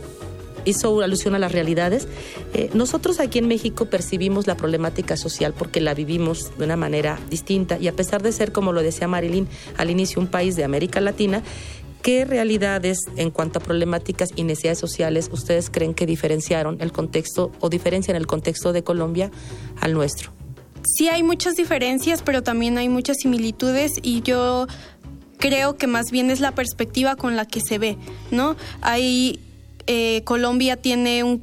hizo 0.65 1.02
alusión 1.02 1.36
a 1.36 1.39
las 1.39 1.52
realidades. 1.52 2.08
Eh, 2.54 2.69
nosotros 2.74 3.19
aquí 3.19 3.39
en 3.39 3.47
México 3.47 3.86
percibimos 3.86 4.47
la 4.47 4.56
problemática 4.56 5.17
social 5.17 5.54
porque 5.58 5.82
la 5.82 5.93
vivimos 5.93 6.58
de 6.58 6.65
una 6.65 6.78
manera 6.78 7.19
distinta 7.30 7.78
y 7.80 7.88
a 7.88 7.95
pesar 7.95 8.21
de 8.21 8.32
ser, 8.32 8.52
como 8.52 8.74
lo 8.74 8.82
decía 8.82 9.08
Marilyn 9.08 9.47
al 9.78 9.89
inicio, 9.89 10.21
un 10.21 10.28
país 10.28 10.56
de 10.56 10.63
América 10.63 11.02
Latina, 11.02 11.43
¿qué 12.02 12.26
realidades 12.26 13.00
en 13.15 13.32
cuanto 13.32 13.60
a 13.60 13.62
problemáticas 13.62 14.30
y 14.36 14.43
necesidades 14.43 14.80
sociales 14.80 15.30
ustedes 15.32 15.69
creen 15.69 15.93
que 15.93 16.06
diferenciaron 16.06 16.78
el 16.82 16.91
contexto 16.91 17.52
o 17.60 17.69
diferencian 17.69 18.17
el 18.17 18.28
contexto 18.28 18.74
de 18.74 18.84
Colombia 18.84 19.32
al 19.80 19.93
nuestro? 19.93 20.32
Sí 20.84 21.10
hay 21.10 21.21
muchas 21.21 21.56
diferencias, 21.56 22.24
pero 22.24 22.41
también 22.41 22.78
hay 22.78 22.89
muchas 22.89 23.17
similitudes 23.17 23.93
y 24.02 24.21
yo 24.21 24.67
creo 25.38 25.76
que 25.76 25.88
más 25.88 26.12
bien 26.12 26.32
es 26.32 26.39
la 26.39 26.54
perspectiva 26.54 27.15
con 27.15 27.36
la 27.36 27.45
que 27.45 27.60
se 27.62 27.78
ve, 27.78 27.97
¿no? 28.32 28.56
Hay 28.82 29.39
eh, 29.88 30.22
Colombia 30.26 30.78
tiene 30.78 31.24
un, 31.24 31.39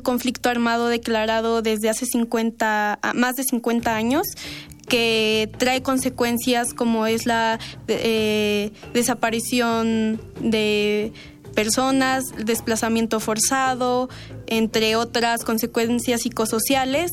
conflicto 0.00 0.48
armado 0.48 0.88
declarado 0.88 1.62
desde 1.62 1.88
hace 1.88 2.06
50, 2.06 2.98
más 3.14 3.36
de 3.36 3.44
50 3.44 3.94
años 3.94 4.26
que 4.88 5.50
trae 5.58 5.82
consecuencias 5.82 6.74
como 6.74 7.06
es 7.06 7.24
la 7.24 7.60
eh, 7.86 8.72
desaparición 8.92 10.20
de 10.40 11.12
personas, 11.54 12.24
desplazamiento 12.44 13.20
forzado, 13.20 14.08
entre 14.46 14.96
otras 14.96 15.44
consecuencias 15.44 16.22
psicosociales 16.22 17.12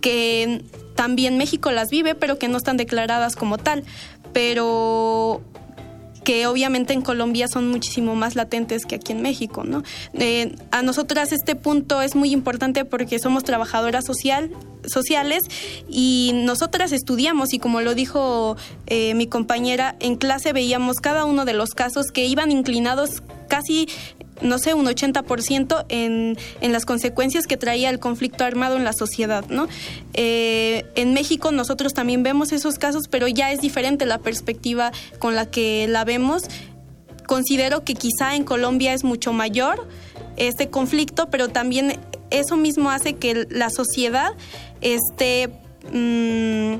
que 0.00 0.62
también 0.94 1.38
México 1.38 1.70
las 1.70 1.90
vive, 1.90 2.14
pero 2.14 2.38
que 2.38 2.48
no 2.48 2.56
están 2.56 2.76
declaradas 2.76 3.36
como 3.36 3.58
tal. 3.58 3.84
Pero 4.32 5.42
que 6.28 6.46
obviamente 6.46 6.92
en 6.92 7.00
Colombia 7.00 7.48
son 7.48 7.70
muchísimo 7.70 8.14
más 8.14 8.36
latentes 8.36 8.84
que 8.84 8.96
aquí 8.96 9.12
en 9.12 9.22
México, 9.22 9.64
¿no? 9.64 9.82
Eh, 10.12 10.54
a 10.72 10.82
nosotras 10.82 11.32
este 11.32 11.56
punto 11.56 12.02
es 12.02 12.14
muy 12.14 12.32
importante 12.32 12.84
porque 12.84 13.18
somos 13.18 13.44
trabajadoras 13.44 14.04
social, 14.04 14.50
sociales 14.84 15.44
y 15.88 16.32
nosotras 16.34 16.92
estudiamos 16.92 17.54
y 17.54 17.58
como 17.58 17.80
lo 17.80 17.94
dijo 17.94 18.58
eh, 18.88 19.14
mi 19.14 19.26
compañera, 19.26 19.96
en 20.00 20.16
clase 20.16 20.52
veíamos 20.52 20.96
cada 20.96 21.24
uno 21.24 21.46
de 21.46 21.54
los 21.54 21.70
casos 21.70 22.08
que 22.12 22.26
iban 22.26 22.52
inclinados 22.52 23.22
casi 23.48 23.88
no 24.40 24.58
sé, 24.58 24.74
un 24.74 24.86
80% 24.86 25.84
en, 25.88 26.36
en 26.60 26.72
las 26.72 26.84
consecuencias 26.84 27.46
que 27.46 27.56
traía 27.56 27.90
el 27.90 27.98
conflicto 27.98 28.44
armado 28.44 28.76
en 28.76 28.84
la 28.84 28.92
sociedad, 28.92 29.44
¿no? 29.48 29.68
Eh, 30.14 30.84
en 30.94 31.14
México 31.14 31.52
nosotros 31.52 31.94
también 31.94 32.22
vemos 32.22 32.52
esos 32.52 32.78
casos, 32.78 33.08
pero 33.08 33.28
ya 33.28 33.52
es 33.52 33.60
diferente 33.60 34.06
la 34.06 34.18
perspectiva 34.18 34.92
con 35.18 35.34
la 35.34 35.46
que 35.46 35.86
la 35.88 36.04
vemos. 36.04 36.42
Considero 37.26 37.84
que 37.84 37.94
quizá 37.94 38.34
en 38.36 38.44
Colombia 38.44 38.94
es 38.94 39.04
mucho 39.04 39.32
mayor 39.32 39.86
este 40.36 40.70
conflicto, 40.70 41.28
pero 41.30 41.48
también 41.48 41.98
eso 42.30 42.56
mismo 42.56 42.90
hace 42.90 43.14
que 43.14 43.46
la 43.50 43.70
sociedad 43.70 44.32
esté... 44.80 45.50
Mm, 45.92 46.76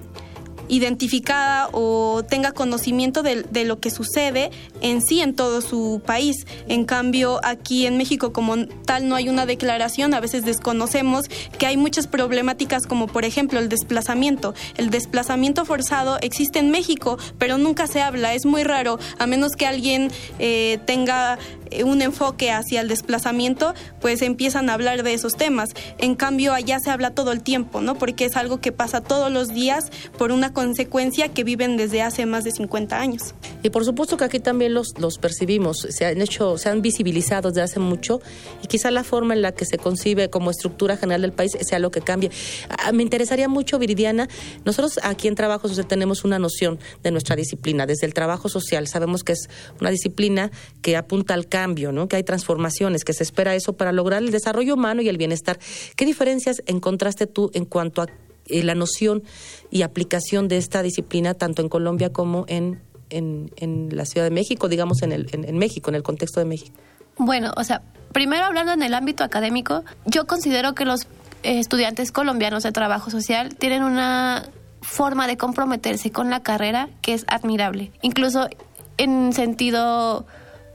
identificada 0.69 1.69
o 1.73 2.23
tenga 2.29 2.53
conocimiento 2.53 3.23
de, 3.23 3.43
de, 3.43 3.65
lo 3.65 3.81
que 3.81 3.91
sucede 3.91 4.51
en 4.81 5.03
sí 5.03 5.21
en 5.21 5.35
todo 5.35 5.61
su 5.61 6.01
país. 6.05 6.47
En 6.69 6.85
cambio, 6.85 7.41
aquí 7.43 7.87
en 7.87 7.97
México 7.97 8.33
como 8.33 8.67
tal 8.85 9.09
no 9.09 9.15
hay 9.15 9.29
una 9.29 9.47
declaración, 9.47 10.15
a 10.15 10.21
veces 10.21 10.45
desconocemos 10.45 11.27
que 11.59 11.67
hay 11.67 11.77
muchas 11.77 12.07
problemáticas 12.07 12.87
como 12.87 13.07
por 13.07 13.25
ejemplo 13.25 13.59
el 13.59 13.69
desplazamiento. 13.69 14.55
El 14.77 14.91
desplazamiento 14.91 15.65
forzado 15.65 16.19
existe 16.21 16.59
en 16.59 16.71
México, 16.71 17.19
pero 17.39 17.59
nunca 17.59 17.87
se 17.87 18.03
habla, 18.03 18.35
es 18.35 18.47
muy 18.47 18.65
raro, 18.65 18.99
a 19.19 19.27
menos 19.27 19.53
que 19.53 19.67
alguien 19.67 20.11
eh, 20.39 20.79
tenga 20.87 21.39
un 21.85 22.03
enfoque 22.03 22.51
hacia 22.51 22.81
el 22.81 22.89
desplazamiento, 22.89 23.75
pues 24.01 24.23
empiezan 24.23 24.71
a 24.71 24.75
hablar 24.75 25.03
de 25.03 25.15
esos 25.15 25.37
temas. 25.37 25.71
En 25.99 26.15
cambio, 26.15 26.53
allá 26.53 26.79
se 26.81 26.91
habla 26.91 27.11
todo 27.11 27.33
el 27.33 27.43
tiempo, 27.43 27.81
¿no? 27.81 27.97
Porque 27.97 28.25
es 28.25 28.37
algo 28.37 28.61
que 28.61 28.73
pasa 28.73 29.01
todos 29.01 29.31
los 29.33 29.49
días 29.49 29.91
por 30.17 30.33
una 30.33 30.53
consecuencia 30.53 31.29
que 31.29 31.45
viven 31.45 31.77
desde 31.77 32.03
hace 32.03 32.27
más 32.27 32.45
de 32.45 32.51
50 32.51 32.99
años. 32.99 33.35
Y 33.63 33.71
por 33.71 33.85
supuesto 33.85 34.17
que 34.17 34.25
aquí 34.25 34.41
también 34.41 34.75
los, 34.75 34.99
los 34.99 35.19
percibimos, 35.19 35.87
se 35.91 36.07
han 36.07 36.21
hecho, 36.21 36.59
se 36.59 36.69
han 36.69 36.83
visibilizado 36.83 37.51
desde 37.51 37.63
hace 37.63 37.81
mucho 37.81 38.21
y 38.63 38.67
quizá 38.67 38.91
la 38.91 39.05
forma 39.05 39.35
en 39.35 39.43
la 39.43 39.53
que 39.53 39.65
se 39.65 39.79
concibe 39.79 40.31
como 40.31 40.51
estructura 40.51 40.97
general 40.97 41.23
del 41.23 41.33
país 41.33 41.57
sea 41.61 41.79
lo 41.79 41.91
que 41.91 42.01
cambie. 42.01 42.31
Ah, 42.69 42.93
me 42.93 43.03
interesaría 43.03 43.49
mucho, 43.49 43.79
Viridiana, 43.79 44.29
nosotros 44.65 45.01
aquí 45.03 45.29
en 45.29 45.35
Trabajo 45.35 45.69
Social 45.69 45.87
tenemos 45.87 46.25
una 46.25 46.39
noción 46.39 46.79
de 47.03 47.11
nuestra 47.11 47.37
disciplina, 47.37 47.87
desde 47.87 48.07
el 48.07 48.15
trabajo 48.15 48.49
social, 48.49 48.87
sabemos 48.87 49.25
que 49.25 49.33
es 49.33 49.49
una 49.81 49.91
disciplina 49.91 50.51
que 50.83 50.97
apunta 50.97 51.35
al 51.35 51.49
cambio, 51.49 51.58
¿no? 51.66 52.09
que 52.09 52.16
hay 52.16 52.23
transformaciones, 52.23 53.05
que 53.05 53.12
se 53.12 53.23
espera 53.23 53.55
eso 53.55 53.73
para 53.73 53.92
lograr 53.92 54.23
el 54.23 54.31
desarrollo 54.31 54.75
humano 54.75 55.03
y 55.03 55.09
el 55.09 55.18
bienestar. 55.18 55.59
¿Qué 55.97 56.05
diferencias 56.05 56.62
encontraste 56.66 57.27
tú 57.27 57.51
en 57.55 57.64
cuanto 57.64 58.03
a 58.03 58.07
eh, 58.47 58.62
la 58.62 58.75
noción 58.75 59.23
y 59.71 59.83
aplicación 59.83 60.49
de 60.49 60.57
esta 60.57 60.83
disciplina 60.83 61.35
tanto 61.35 61.62
en 61.62 61.68
Colombia 61.68 62.12
como 62.12 62.44
en, 62.49 62.81
en, 63.11 63.51
en 63.57 63.88
la 63.92 64.05
Ciudad 64.05 64.27
de 64.27 64.31
México, 64.31 64.68
digamos 64.68 65.03
en, 65.03 65.12
el, 65.12 65.29
en, 65.33 65.59
México, 65.59 65.90
en 65.90 65.97
el 65.97 66.03
contexto 66.03 66.40
de 66.40 66.47
México? 66.47 66.77
Bueno, 67.16 67.53
o 67.57 67.64
sea, 67.64 67.83
primero 68.12 68.44
hablando 68.44 68.73
en 68.73 68.83
el 68.83 68.94
ámbito 68.94 69.25
académico, 69.25 69.85
yo 70.07 70.27
considero 70.27 70.75
que 70.75 70.85
los 70.85 71.03
eh, 71.42 71.59
estudiantes 71.59 72.12
colombianos 72.12 72.62
de 72.62 72.73
trabajo 72.73 73.11
social 73.11 73.57
tienen 73.57 73.83
una 73.83 74.49
forma 74.81 75.27
de 75.27 75.37
comprometerse 75.37 76.11
con 76.11 76.31
la 76.31 76.42
carrera 76.42 76.88
que 77.03 77.14
es 77.14 77.25
admirable. 77.29 77.90
Incluso 78.01 78.49
en 78.97 79.33
sentido 79.33 80.27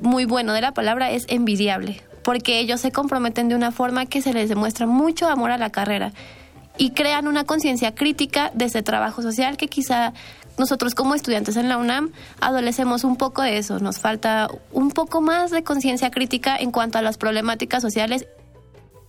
muy 0.04 0.26
bueno 0.26 0.54
de 0.54 0.62
la 0.62 0.74
palabra 0.74 1.12
es 1.12 1.26
envidiable, 1.30 2.02
porque 2.24 2.60
ellos 2.60 2.82
se 2.82 2.92
comprometen 2.92 3.50
de 3.50 3.56
una 3.56 3.72
forma 3.72 4.06
que 4.06 4.22
se 4.22 4.34
les 4.34 4.50
demuestra 4.50 4.86
mucho 4.86 5.28
amor 5.28 5.52
a 5.52 5.58
la 5.58 5.72
carrera 5.72 6.12
y 6.78 6.92
crean 6.92 7.28
una 7.28 7.46
conciencia 7.46 7.96
crítica 7.96 8.52
de 8.54 8.66
ese 8.66 8.84
trabajo 8.84 9.22
social 9.22 9.58
que 9.58 9.68
quizá 9.68 10.14
nosotros 10.58 10.94
como 10.94 11.16
estudiantes 11.16 11.56
en 11.56 11.70
la 11.70 11.78
UNAM 11.78 12.12
adolecemos 12.40 13.04
un 13.04 13.16
poco 13.16 13.42
de 13.42 13.58
eso, 13.58 13.80
nos 13.80 13.98
falta 13.98 14.50
un 14.72 14.92
poco 14.92 15.22
más 15.22 15.52
de 15.52 15.64
conciencia 15.64 16.12
crítica 16.12 16.56
en 16.58 16.72
cuanto 16.72 16.98
a 16.98 17.02
las 17.02 17.18
problemáticas 17.18 17.82
sociales 17.82 18.28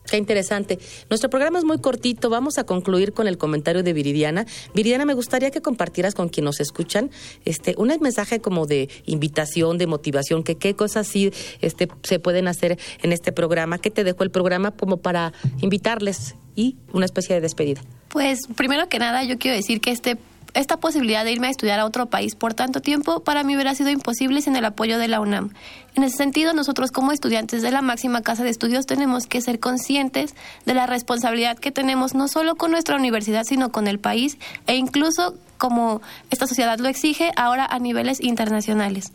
Qué 0.06 0.18
interesante. 0.18 0.78
Nuestro 1.08 1.30
programa 1.30 1.58
es 1.58 1.64
muy 1.64 1.78
cortito. 1.78 2.28
Vamos 2.28 2.58
a 2.58 2.64
concluir 2.64 3.12
con 3.12 3.26
el 3.26 3.38
comentario 3.38 3.82
de 3.82 3.92
Viridiana. 3.92 4.46
Viridiana, 4.74 5.06
me 5.06 5.14
gustaría 5.14 5.50
que 5.50 5.62
compartieras 5.62 6.14
con 6.14 6.28
quienes 6.28 6.44
nos 6.44 6.60
escuchan 6.60 7.10
este 7.46 7.74
un 7.78 7.88
mensaje 8.00 8.40
como 8.40 8.66
de 8.66 8.90
invitación, 9.06 9.78
de 9.78 9.86
motivación, 9.86 10.42
que 10.42 10.56
qué 10.56 10.74
cosas 10.74 11.06
sí 11.06 11.32
este, 11.62 11.88
se 12.02 12.18
pueden 12.18 12.48
hacer 12.48 12.78
en 13.02 13.12
este 13.12 13.32
programa. 13.32 13.78
¿Qué 13.78 13.90
te 13.90 14.04
dejó 14.04 14.24
el 14.24 14.30
programa 14.30 14.72
como 14.72 14.98
para 14.98 15.32
invitarles 15.60 16.34
y 16.54 16.76
una 16.92 17.06
especie 17.06 17.34
de 17.34 17.40
despedida? 17.40 17.80
Pues 18.08 18.40
primero 18.54 18.88
que 18.88 18.98
nada 18.98 19.24
yo 19.24 19.38
quiero 19.38 19.56
decir 19.56 19.80
que 19.80 19.90
este 19.90 20.18
esta 20.54 20.78
posibilidad 20.78 21.24
de 21.24 21.32
irme 21.32 21.48
a 21.48 21.50
estudiar 21.50 21.80
a 21.80 21.84
otro 21.84 22.06
país 22.06 22.34
por 22.34 22.54
tanto 22.54 22.80
tiempo 22.80 23.20
para 23.20 23.42
mí 23.42 23.54
hubiera 23.54 23.74
sido 23.74 23.90
imposible 23.90 24.40
sin 24.40 24.56
el 24.56 24.64
apoyo 24.64 24.98
de 24.98 25.08
la 25.08 25.20
UNAM. 25.20 25.50
En 25.96 26.02
ese 26.02 26.16
sentido, 26.16 26.54
nosotros 26.54 26.90
como 26.90 27.12
estudiantes 27.12 27.62
de 27.62 27.70
la 27.70 27.82
máxima 27.82 28.22
casa 28.22 28.44
de 28.44 28.50
estudios 28.50 28.86
tenemos 28.86 29.26
que 29.26 29.40
ser 29.40 29.60
conscientes 29.60 30.34
de 30.64 30.74
la 30.74 30.86
responsabilidad 30.86 31.58
que 31.58 31.70
tenemos 31.70 32.14
no 32.14 32.28
solo 32.28 32.56
con 32.56 32.70
nuestra 32.70 32.96
universidad, 32.96 33.44
sino 33.44 33.70
con 33.70 33.86
el 33.86 33.98
país 33.98 34.38
e 34.66 34.76
incluso 34.76 35.34
como 35.58 36.02
esta 36.30 36.46
sociedad 36.46 36.78
lo 36.78 36.88
exige 36.88 37.32
ahora 37.36 37.66
a 37.66 37.78
niveles 37.78 38.20
internacionales. 38.20 39.12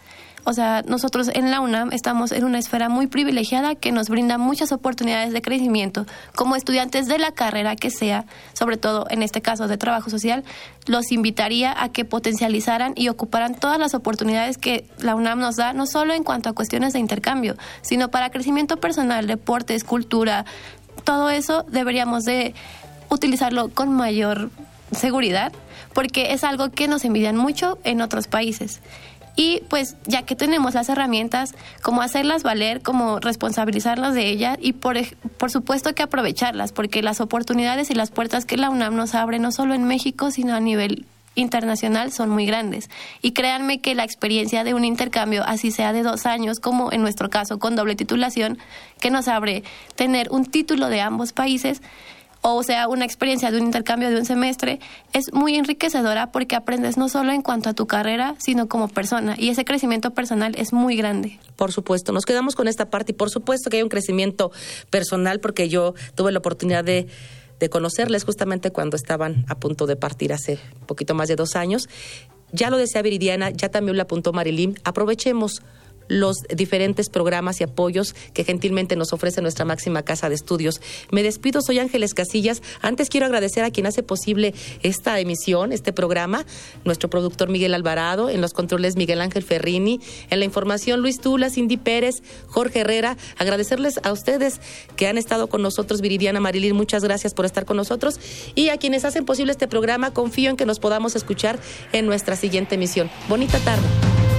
O 0.49 0.53
sea, 0.53 0.81
nosotros 0.81 1.29
en 1.31 1.51
la 1.51 1.61
UNAM 1.61 1.93
estamos 1.93 2.31
en 2.31 2.43
una 2.43 2.57
esfera 2.57 2.89
muy 2.89 3.05
privilegiada 3.05 3.75
que 3.75 3.91
nos 3.91 4.09
brinda 4.09 4.39
muchas 4.39 4.71
oportunidades 4.71 5.31
de 5.31 5.43
crecimiento. 5.43 6.07
Como 6.33 6.55
estudiantes 6.55 7.05
de 7.05 7.19
la 7.19 7.33
carrera 7.33 7.75
que 7.75 7.91
sea, 7.91 8.25
sobre 8.53 8.75
todo 8.75 9.05
en 9.11 9.21
este 9.21 9.43
caso 9.43 9.67
de 9.67 9.77
trabajo 9.77 10.09
social, 10.09 10.43
los 10.87 11.11
invitaría 11.11 11.79
a 11.79 11.89
que 11.89 12.03
potencializaran 12.03 12.93
y 12.95 13.09
ocuparan 13.09 13.53
todas 13.53 13.77
las 13.77 13.93
oportunidades 13.93 14.57
que 14.57 14.89
la 14.97 15.13
UNAM 15.13 15.37
nos 15.37 15.55
da, 15.55 15.73
no 15.73 15.85
solo 15.85 16.15
en 16.15 16.23
cuanto 16.23 16.49
a 16.49 16.53
cuestiones 16.53 16.93
de 16.93 16.99
intercambio, 16.99 17.55
sino 17.83 18.09
para 18.09 18.31
crecimiento 18.31 18.77
personal, 18.77 19.27
deportes, 19.27 19.83
cultura, 19.83 20.45
todo 21.03 21.29
eso 21.29 21.63
deberíamos 21.69 22.25
de 22.25 22.55
utilizarlo 23.09 23.69
con 23.69 23.93
mayor 23.93 24.49
seguridad 24.93 25.53
porque 25.93 26.33
es 26.33 26.43
algo 26.43 26.71
que 26.71 26.87
nos 26.87 27.05
envidian 27.05 27.37
mucho 27.37 27.77
en 27.83 28.01
otros 28.01 28.27
países. 28.27 28.81
Y 29.35 29.61
pues 29.69 29.95
ya 30.05 30.23
que 30.23 30.35
tenemos 30.35 30.73
las 30.73 30.89
herramientas, 30.89 31.55
como 31.81 32.01
hacerlas 32.01 32.43
valer, 32.43 32.81
como 32.81 33.19
responsabilizarnos 33.19 34.13
de 34.13 34.27
ellas 34.27 34.57
y 34.61 34.73
por, 34.73 34.97
por 35.37 35.51
supuesto 35.51 35.93
que 35.95 36.03
aprovecharlas, 36.03 36.71
porque 36.71 37.01
las 37.01 37.21
oportunidades 37.21 37.89
y 37.89 37.95
las 37.95 38.11
puertas 38.11 38.45
que 38.45 38.57
la 38.57 38.69
UNAM 38.69 38.95
nos 38.95 39.15
abre 39.15 39.39
no 39.39 39.51
solo 39.51 39.73
en 39.73 39.85
México, 39.85 40.31
sino 40.31 40.55
a 40.55 40.59
nivel 40.59 41.05
internacional 41.35 42.11
son 42.11 42.29
muy 42.29 42.45
grandes. 42.45 42.89
Y 43.21 43.31
créanme 43.31 43.79
que 43.79 43.95
la 43.95 44.03
experiencia 44.03 44.63
de 44.63 44.73
un 44.73 44.85
intercambio, 44.85 45.43
así 45.45 45.71
sea 45.71 45.93
de 45.93 46.03
dos 46.03 46.25
años, 46.25 46.59
como 46.59 46.91
en 46.91 47.01
nuestro 47.01 47.29
caso 47.29 47.59
con 47.59 47.75
doble 47.75 47.95
titulación, 47.95 48.57
que 48.99 49.11
nos 49.11 49.27
abre 49.27 49.63
tener 49.95 50.29
un 50.31 50.45
título 50.45 50.89
de 50.89 51.01
ambos 51.01 51.33
países, 51.33 51.81
o 52.41 52.63
sea, 52.63 52.87
una 52.87 53.05
experiencia 53.05 53.51
de 53.51 53.57
un 53.57 53.65
intercambio 53.65 54.09
de 54.09 54.17
un 54.17 54.25
semestre, 54.25 54.79
es 55.13 55.33
muy 55.33 55.55
enriquecedora 55.55 56.31
porque 56.31 56.55
aprendes 56.55 56.97
no 56.97 57.09
solo 57.09 57.31
en 57.31 57.41
cuanto 57.41 57.69
a 57.69 57.73
tu 57.73 57.85
carrera, 57.85 58.35
sino 58.39 58.67
como 58.67 58.87
persona. 58.87 59.35
Y 59.37 59.49
ese 59.49 59.65
crecimiento 59.65 60.11
personal 60.11 60.55
es 60.57 60.71
muy 60.71 60.95
grande. 60.95 61.39
Por 61.55 61.71
supuesto, 61.71 62.11
nos 62.11 62.25
quedamos 62.25 62.55
con 62.55 62.67
esta 62.67 62.89
parte 62.89 63.11
y 63.11 63.15
por 63.15 63.29
supuesto 63.29 63.69
que 63.69 63.77
hay 63.77 63.83
un 63.83 63.89
crecimiento 63.89 64.51
personal 64.89 65.39
porque 65.39 65.69
yo 65.69 65.93
tuve 66.15 66.31
la 66.31 66.39
oportunidad 66.39 66.83
de 66.83 67.07
conocerles 67.69 68.23
justamente 68.23 68.71
cuando 68.71 68.95
estaban 68.95 69.43
a 69.49 69.55
punto 69.55 69.85
de 69.85 69.97
partir 69.97 70.31
hace 70.31 70.59
poquito 70.85 71.15
más 71.15 71.27
de 71.27 71.35
dos 71.35 71.57
años. 71.57 71.89
Ya 72.51 72.69
lo 72.69 72.77
decía 72.77 73.01
Viridiana, 73.01 73.51
ya 73.51 73.69
también 73.69 73.97
lo 73.97 74.03
apuntó 74.03 74.33
Marilyn. 74.33 74.79
Aprovechemos 74.83 75.61
los 76.09 76.39
diferentes 76.53 77.09
programas 77.09 77.61
y 77.61 77.63
apoyos 77.63 78.13
que 78.33 78.43
gentilmente 78.43 78.97
nos 78.97 79.13
ofrece 79.13 79.41
nuestra 79.41 79.63
máxima 79.63 80.03
casa 80.03 80.27
de 80.27 80.35
estudios. 80.35 80.81
Me 81.11 81.23
despido, 81.23 81.61
soy 81.61 81.79
Ángeles 81.79 82.13
Casillas. 82.13 82.61
Antes 82.81 83.09
quiero 83.09 83.25
agradecer 83.25 83.63
a 83.63 83.71
quien 83.71 83.85
hace 83.85 84.03
posible 84.03 84.53
esta 84.83 85.17
emisión, 85.19 85.71
este 85.71 85.93
programa, 85.93 86.45
nuestro 86.83 87.09
productor 87.09 87.49
Miguel 87.49 87.73
Alvarado, 87.73 88.29
en 88.29 88.41
los 88.41 88.51
controles 88.53 88.97
Miguel 88.97 89.21
Ángel 89.21 89.43
Ferrini, 89.43 90.01
en 90.29 90.39
la 90.39 90.45
información 90.45 90.99
Luis 90.99 91.21
Tula, 91.21 91.49
Cindy 91.49 91.77
Pérez, 91.77 92.21
Jorge 92.47 92.79
Herrera. 92.79 93.15
Agradecerles 93.37 93.99
a 94.03 94.11
ustedes 94.11 94.59
que 94.95 95.07
han 95.07 95.17
estado 95.17 95.47
con 95.47 95.61
nosotros, 95.61 96.01
Viridiana 96.01 96.39
Marilín, 96.39 96.75
muchas 96.75 97.03
gracias 97.03 97.33
por 97.33 97.45
estar 97.45 97.65
con 97.65 97.77
nosotros. 97.77 98.19
Y 98.55 98.69
a 98.69 98.77
quienes 98.77 99.05
hacen 99.05 99.25
posible 99.25 99.51
este 99.51 99.67
programa, 99.67 100.11
confío 100.11 100.49
en 100.49 100.57
que 100.57 100.65
nos 100.65 100.79
podamos 100.79 101.15
escuchar 101.15 101.59
en 101.91 102.05
nuestra 102.05 102.35
siguiente 102.35 102.75
emisión. 102.75 103.09
Bonita 103.27 103.59
tarde. 103.59 104.38